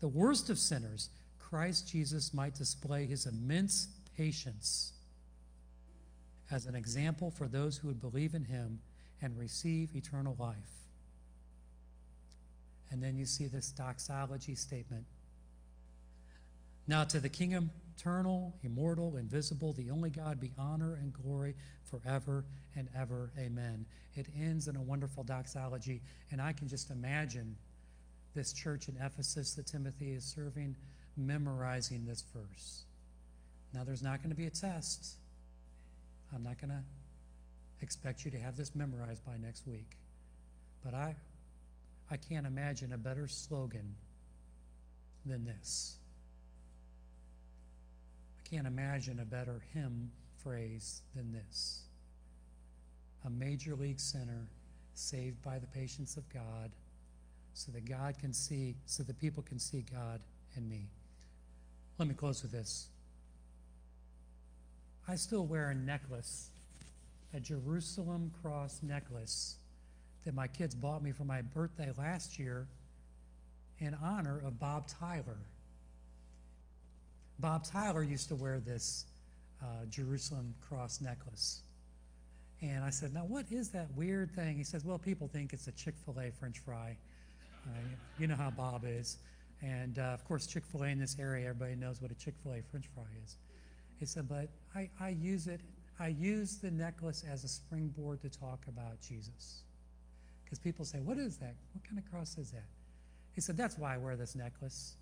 the 0.00 0.08
worst 0.08 0.50
of 0.50 0.58
sinners, 0.58 1.08
Christ 1.38 1.88
Jesus 1.88 2.34
might 2.34 2.54
display 2.54 3.06
his 3.06 3.24
immense 3.24 3.88
patience 4.14 4.92
as 6.50 6.66
an 6.66 6.74
example 6.74 7.30
for 7.30 7.48
those 7.48 7.76
who 7.76 7.88
would 7.88 8.00
believe 8.00 8.34
in 8.34 8.44
him 8.44 8.80
and 9.20 9.36
receive 9.38 9.94
eternal 9.94 10.36
life. 10.38 10.86
And 12.90 13.02
then 13.02 13.16
you 13.16 13.24
see 13.24 13.46
this 13.46 13.70
doxology 13.70 14.54
statement. 14.54 15.04
Now 16.86 17.04
to 17.04 17.18
the 17.18 17.28
King 17.28 17.70
eternal, 17.96 18.54
immortal, 18.62 19.16
invisible, 19.16 19.72
the 19.72 19.90
only 19.90 20.10
God, 20.10 20.38
be 20.40 20.52
honor 20.58 20.94
and 20.94 21.12
glory 21.12 21.54
forever 21.84 22.44
and 22.76 22.88
ever. 22.96 23.32
Amen. 23.38 23.86
It 24.14 24.26
ends 24.38 24.68
in 24.68 24.76
a 24.76 24.82
wonderful 24.82 25.24
doxology, 25.24 26.02
and 26.30 26.40
I 26.40 26.52
can 26.52 26.68
just 26.68 26.90
imagine 26.90 27.56
this 28.34 28.52
church 28.52 28.88
in 28.88 28.96
Ephesus 29.02 29.54
that 29.54 29.66
Timothy 29.66 30.12
is 30.12 30.24
serving 30.24 30.76
memorizing 31.16 32.04
this 32.04 32.22
verse. 32.34 32.84
Now, 33.72 33.84
there's 33.84 34.02
not 34.02 34.18
going 34.18 34.30
to 34.30 34.36
be 34.36 34.46
a 34.46 34.50
test. 34.50 35.16
I'm 36.34 36.42
not 36.42 36.60
going 36.60 36.70
to 36.70 36.82
expect 37.82 38.24
you 38.24 38.30
to 38.32 38.38
have 38.38 38.56
this 38.56 38.74
memorized 38.74 39.24
by 39.24 39.36
next 39.36 39.66
week. 39.66 39.96
But 40.84 40.94
I, 40.94 41.16
I 42.10 42.16
can't 42.16 42.46
imagine 42.46 42.92
a 42.92 42.98
better 42.98 43.28
slogan 43.28 43.94
than 45.24 45.44
this. 45.44 45.96
I 48.38 48.48
can't 48.48 48.66
imagine 48.66 49.20
a 49.20 49.24
better 49.24 49.62
hymn 49.74 50.10
phrase 50.42 51.02
than 51.14 51.32
this. 51.32 51.82
A 53.24 53.30
major 53.30 53.74
league 53.74 53.98
sinner 53.98 54.46
saved 54.94 55.42
by 55.42 55.58
the 55.58 55.66
patience 55.66 56.16
of 56.16 56.28
God 56.32 56.70
so 57.54 57.72
that 57.72 57.84
God 57.88 58.18
can 58.18 58.32
see, 58.32 58.76
so 58.86 59.02
that 59.02 59.18
people 59.18 59.42
can 59.42 59.58
see 59.58 59.84
God 59.92 60.20
in 60.56 60.68
me. 60.68 60.86
Let 61.98 62.08
me 62.08 62.14
close 62.14 62.42
with 62.42 62.52
this. 62.52 62.88
I 65.08 65.14
still 65.14 65.46
wear 65.46 65.70
a 65.70 65.74
necklace, 65.74 66.50
a 67.32 67.38
Jerusalem 67.38 68.32
cross 68.42 68.80
necklace 68.82 69.56
that 70.24 70.34
my 70.34 70.48
kids 70.48 70.74
bought 70.74 71.02
me 71.02 71.12
for 71.12 71.24
my 71.24 71.42
birthday 71.42 71.92
last 71.96 72.38
year 72.38 72.66
in 73.78 73.96
honor 74.02 74.42
of 74.44 74.58
Bob 74.58 74.88
Tyler. 74.88 75.38
Bob 77.38 77.64
Tyler 77.64 78.02
used 78.02 78.28
to 78.28 78.34
wear 78.34 78.58
this 78.58 79.04
uh, 79.62 79.84
Jerusalem 79.90 80.54
cross 80.68 81.00
necklace. 81.00 81.62
And 82.60 82.82
I 82.82 82.90
said, 82.90 83.14
Now, 83.14 83.26
what 83.26 83.44
is 83.50 83.68
that 83.70 83.86
weird 83.94 84.32
thing? 84.32 84.56
He 84.56 84.64
says, 84.64 84.84
Well, 84.84 84.98
people 84.98 85.28
think 85.28 85.52
it's 85.52 85.68
a 85.68 85.72
Chick 85.72 85.94
fil 86.04 86.18
A 86.18 86.30
french 86.32 86.58
fry. 86.58 86.96
Uh, 87.66 87.78
you 88.18 88.26
know 88.26 88.34
how 88.34 88.50
Bob 88.50 88.84
is. 88.86 89.18
And 89.62 89.98
uh, 89.98 90.02
of 90.02 90.24
course, 90.24 90.46
Chick 90.46 90.64
fil 90.64 90.82
A 90.82 90.88
in 90.88 90.98
this 90.98 91.16
area, 91.20 91.48
everybody 91.48 91.76
knows 91.76 92.00
what 92.00 92.10
a 92.10 92.14
Chick 92.14 92.34
fil 92.42 92.54
A 92.54 92.62
french 92.62 92.86
fry 92.94 93.04
is. 93.24 93.36
He 93.98 94.06
said, 94.06 94.28
but 94.28 94.48
I, 94.74 94.90
I 95.00 95.10
use 95.10 95.46
it, 95.46 95.60
I 95.98 96.08
use 96.08 96.56
the 96.56 96.70
necklace 96.70 97.24
as 97.30 97.44
a 97.44 97.48
springboard 97.48 98.20
to 98.22 98.28
talk 98.28 98.64
about 98.68 99.00
Jesus. 99.00 99.62
Because 100.44 100.58
people 100.58 100.84
say, 100.84 100.98
what 101.00 101.18
is 101.18 101.38
that? 101.38 101.54
What 101.72 101.84
kind 101.84 101.98
of 101.98 102.10
cross 102.10 102.38
is 102.38 102.50
that? 102.52 102.66
He 103.34 103.40
said, 103.40 103.56
that's 103.56 103.78
why 103.78 103.94
I 103.94 103.98
wear 103.98 104.16
this 104.16 104.34
necklace. 104.34 104.94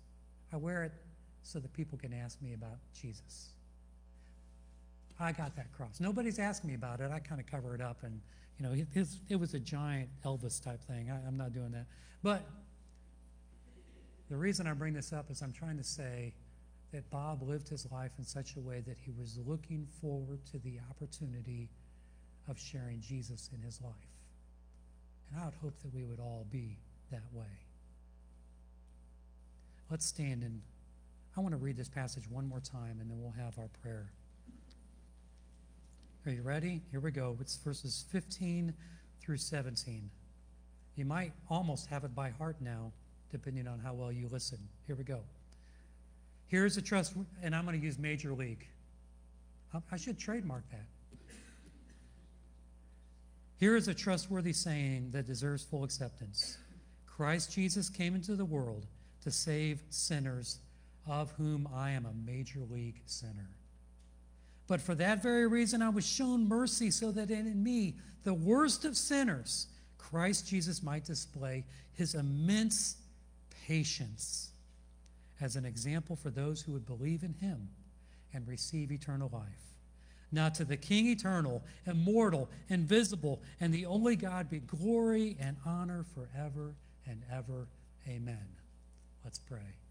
I 0.51 0.57
wear 0.57 0.83
it 0.83 0.91
so 1.43 1.59
that 1.59 1.71
people 1.73 1.97
can 1.97 2.13
ask 2.13 2.41
me 2.41 2.53
about 2.53 2.77
Jesus. 2.99 3.49
I 5.19 5.31
got 5.31 5.55
that 5.55 5.71
cross. 5.71 5.99
Nobody's 5.99 6.39
asked 6.39 6.65
me 6.65 6.73
about 6.73 6.99
it. 6.99 7.11
I 7.11 7.19
kind 7.19 7.39
of 7.39 7.47
cover 7.47 7.75
it 7.75 7.81
up, 7.81 8.03
and 8.03 8.19
you 8.59 8.65
know, 8.65 8.73
it, 8.73 9.07
it 9.29 9.39
was 9.39 9.53
a 9.53 9.59
giant 9.59 10.09
Elvis 10.25 10.61
type 10.63 10.81
thing. 10.83 11.09
I, 11.09 11.25
I'm 11.27 11.37
not 11.37 11.53
doing 11.53 11.71
that. 11.71 11.85
But 12.23 12.43
the 14.29 14.35
reason 14.35 14.67
I 14.67 14.73
bring 14.73 14.93
this 14.93 15.13
up 15.13 15.29
is 15.29 15.41
I'm 15.41 15.53
trying 15.53 15.77
to 15.77 15.83
say 15.83 16.33
that 16.91 17.09
Bob 17.09 17.41
lived 17.41 17.69
his 17.69 17.91
life 17.91 18.11
in 18.17 18.25
such 18.25 18.55
a 18.55 18.59
way 18.59 18.81
that 18.81 18.97
he 18.97 19.11
was 19.11 19.37
looking 19.45 19.87
forward 20.01 20.39
to 20.51 20.59
the 20.59 20.79
opportunity 20.89 21.69
of 22.47 22.59
sharing 22.59 23.01
Jesus 23.01 23.49
in 23.53 23.61
his 23.61 23.81
life. 23.81 23.93
And 25.31 25.41
I 25.41 25.45
would 25.45 25.55
hope 25.55 25.79
that 25.81 25.93
we 25.93 26.03
would 26.03 26.19
all 26.19 26.45
be 26.51 26.77
that 27.11 27.23
way. 27.33 27.45
Let's 29.89 30.05
stand 30.05 30.43
and 30.43 30.61
I 31.37 31.41
want 31.41 31.51
to 31.51 31.57
read 31.57 31.75
this 31.75 31.89
passage 31.89 32.29
one 32.29 32.47
more 32.47 32.61
time 32.61 32.97
and 33.01 33.09
then 33.09 33.19
we'll 33.19 33.33
have 33.43 33.57
our 33.59 33.69
prayer. 33.81 34.11
Are 36.25 36.31
you 36.31 36.41
ready? 36.41 36.81
Here 36.91 36.99
we 36.99 37.11
go. 37.11 37.37
It's 37.39 37.57
verses 37.57 38.05
15 38.11 38.73
through 39.21 39.37
17. 39.37 40.09
You 40.95 41.05
might 41.05 41.33
almost 41.49 41.87
have 41.87 42.03
it 42.03 42.15
by 42.15 42.29
heart 42.29 42.55
now, 42.61 42.93
depending 43.31 43.67
on 43.67 43.79
how 43.79 43.93
well 43.93 44.11
you 44.11 44.27
listen. 44.31 44.57
Here 44.87 44.95
we 44.95 45.03
go. 45.03 45.19
Here's 46.47 46.77
a 46.77 46.81
trust, 46.81 47.13
and 47.41 47.55
I'm 47.55 47.65
going 47.65 47.79
to 47.79 47.83
use 47.83 47.97
Major 47.97 48.33
League. 48.33 48.67
I 49.91 49.97
should 49.97 50.17
trademark 50.17 50.63
that. 50.69 50.85
Here 53.57 53.75
is 53.75 53.87
a 53.87 53.93
trustworthy 53.93 54.53
saying 54.53 55.11
that 55.11 55.25
deserves 55.25 55.63
full 55.63 55.83
acceptance 55.83 56.57
Christ 57.05 57.53
Jesus 57.53 57.89
came 57.89 58.13
into 58.13 58.35
the 58.35 58.45
world 58.45 58.85
to 59.23 59.31
save 59.31 59.81
sinners, 59.89 60.59
of 61.07 61.31
whom 61.31 61.67
I 61.73 61.91
am 61.91 62.05
a 62.05 62.13
major 62.29 62.59
league 62.69 63.01
sinner. 63.05 63.49
But 64.67 64.81
for 64.81 64.95
that 64.95 65.23
very 65.23 65.47
reason, 65.47 65.81
I 65.81 65.89
was 65.89 66.05
shown 66.05 66.47
mercy 66.47 66.91
so 66.91 67.11
that 67.11 67.31
in 67.31 67.63
me, 67.63 67.95
the 68.23 68.33
worst 68.33 68.83
of 68.83 68.97
sinners, 68.97 69.67
Christ 69.97 70.47
Jesus 70.47 70.83
might 70.83 71.05
display 71.05 71.63
his 71.93 72.15
immense 72.15 72.97
patience 73.65 74.51
as 75.41 75.55
an 75.55 75.65
example 75.65 76.15
for 76.15 76.29
those 76.29 76.61
who 76.61 76.71
would 76.71 76.85
believe 76.85 77.23
in 77.23 77.33
him 77.33 77.69
and 78.33 78.47
receive 78.47 78.91
eternal 78.91 79.29
life. 79.33 79.73
Now 80.31 80.49
to 80.49 80.65
the 80.65 80.77
King 80.77 81.07
eternal, 81.07 81.63
immortal, 81.85 82.49
invisible, 82.67 83.41
and 83.59 83.73
the 83.73 83.85
only 83.85 84.15
God 84.15 84.49
be 84.49 84.59
glory 84.59 85.37
and 85.39 85.57
honor 85.65 86.05
forever 86.13 86.75
and 87.05 87.21
ever. 87.31 87.67
Amen. 88.07 88.47
Let's 89.23 89.39
pray. 89.39 89.84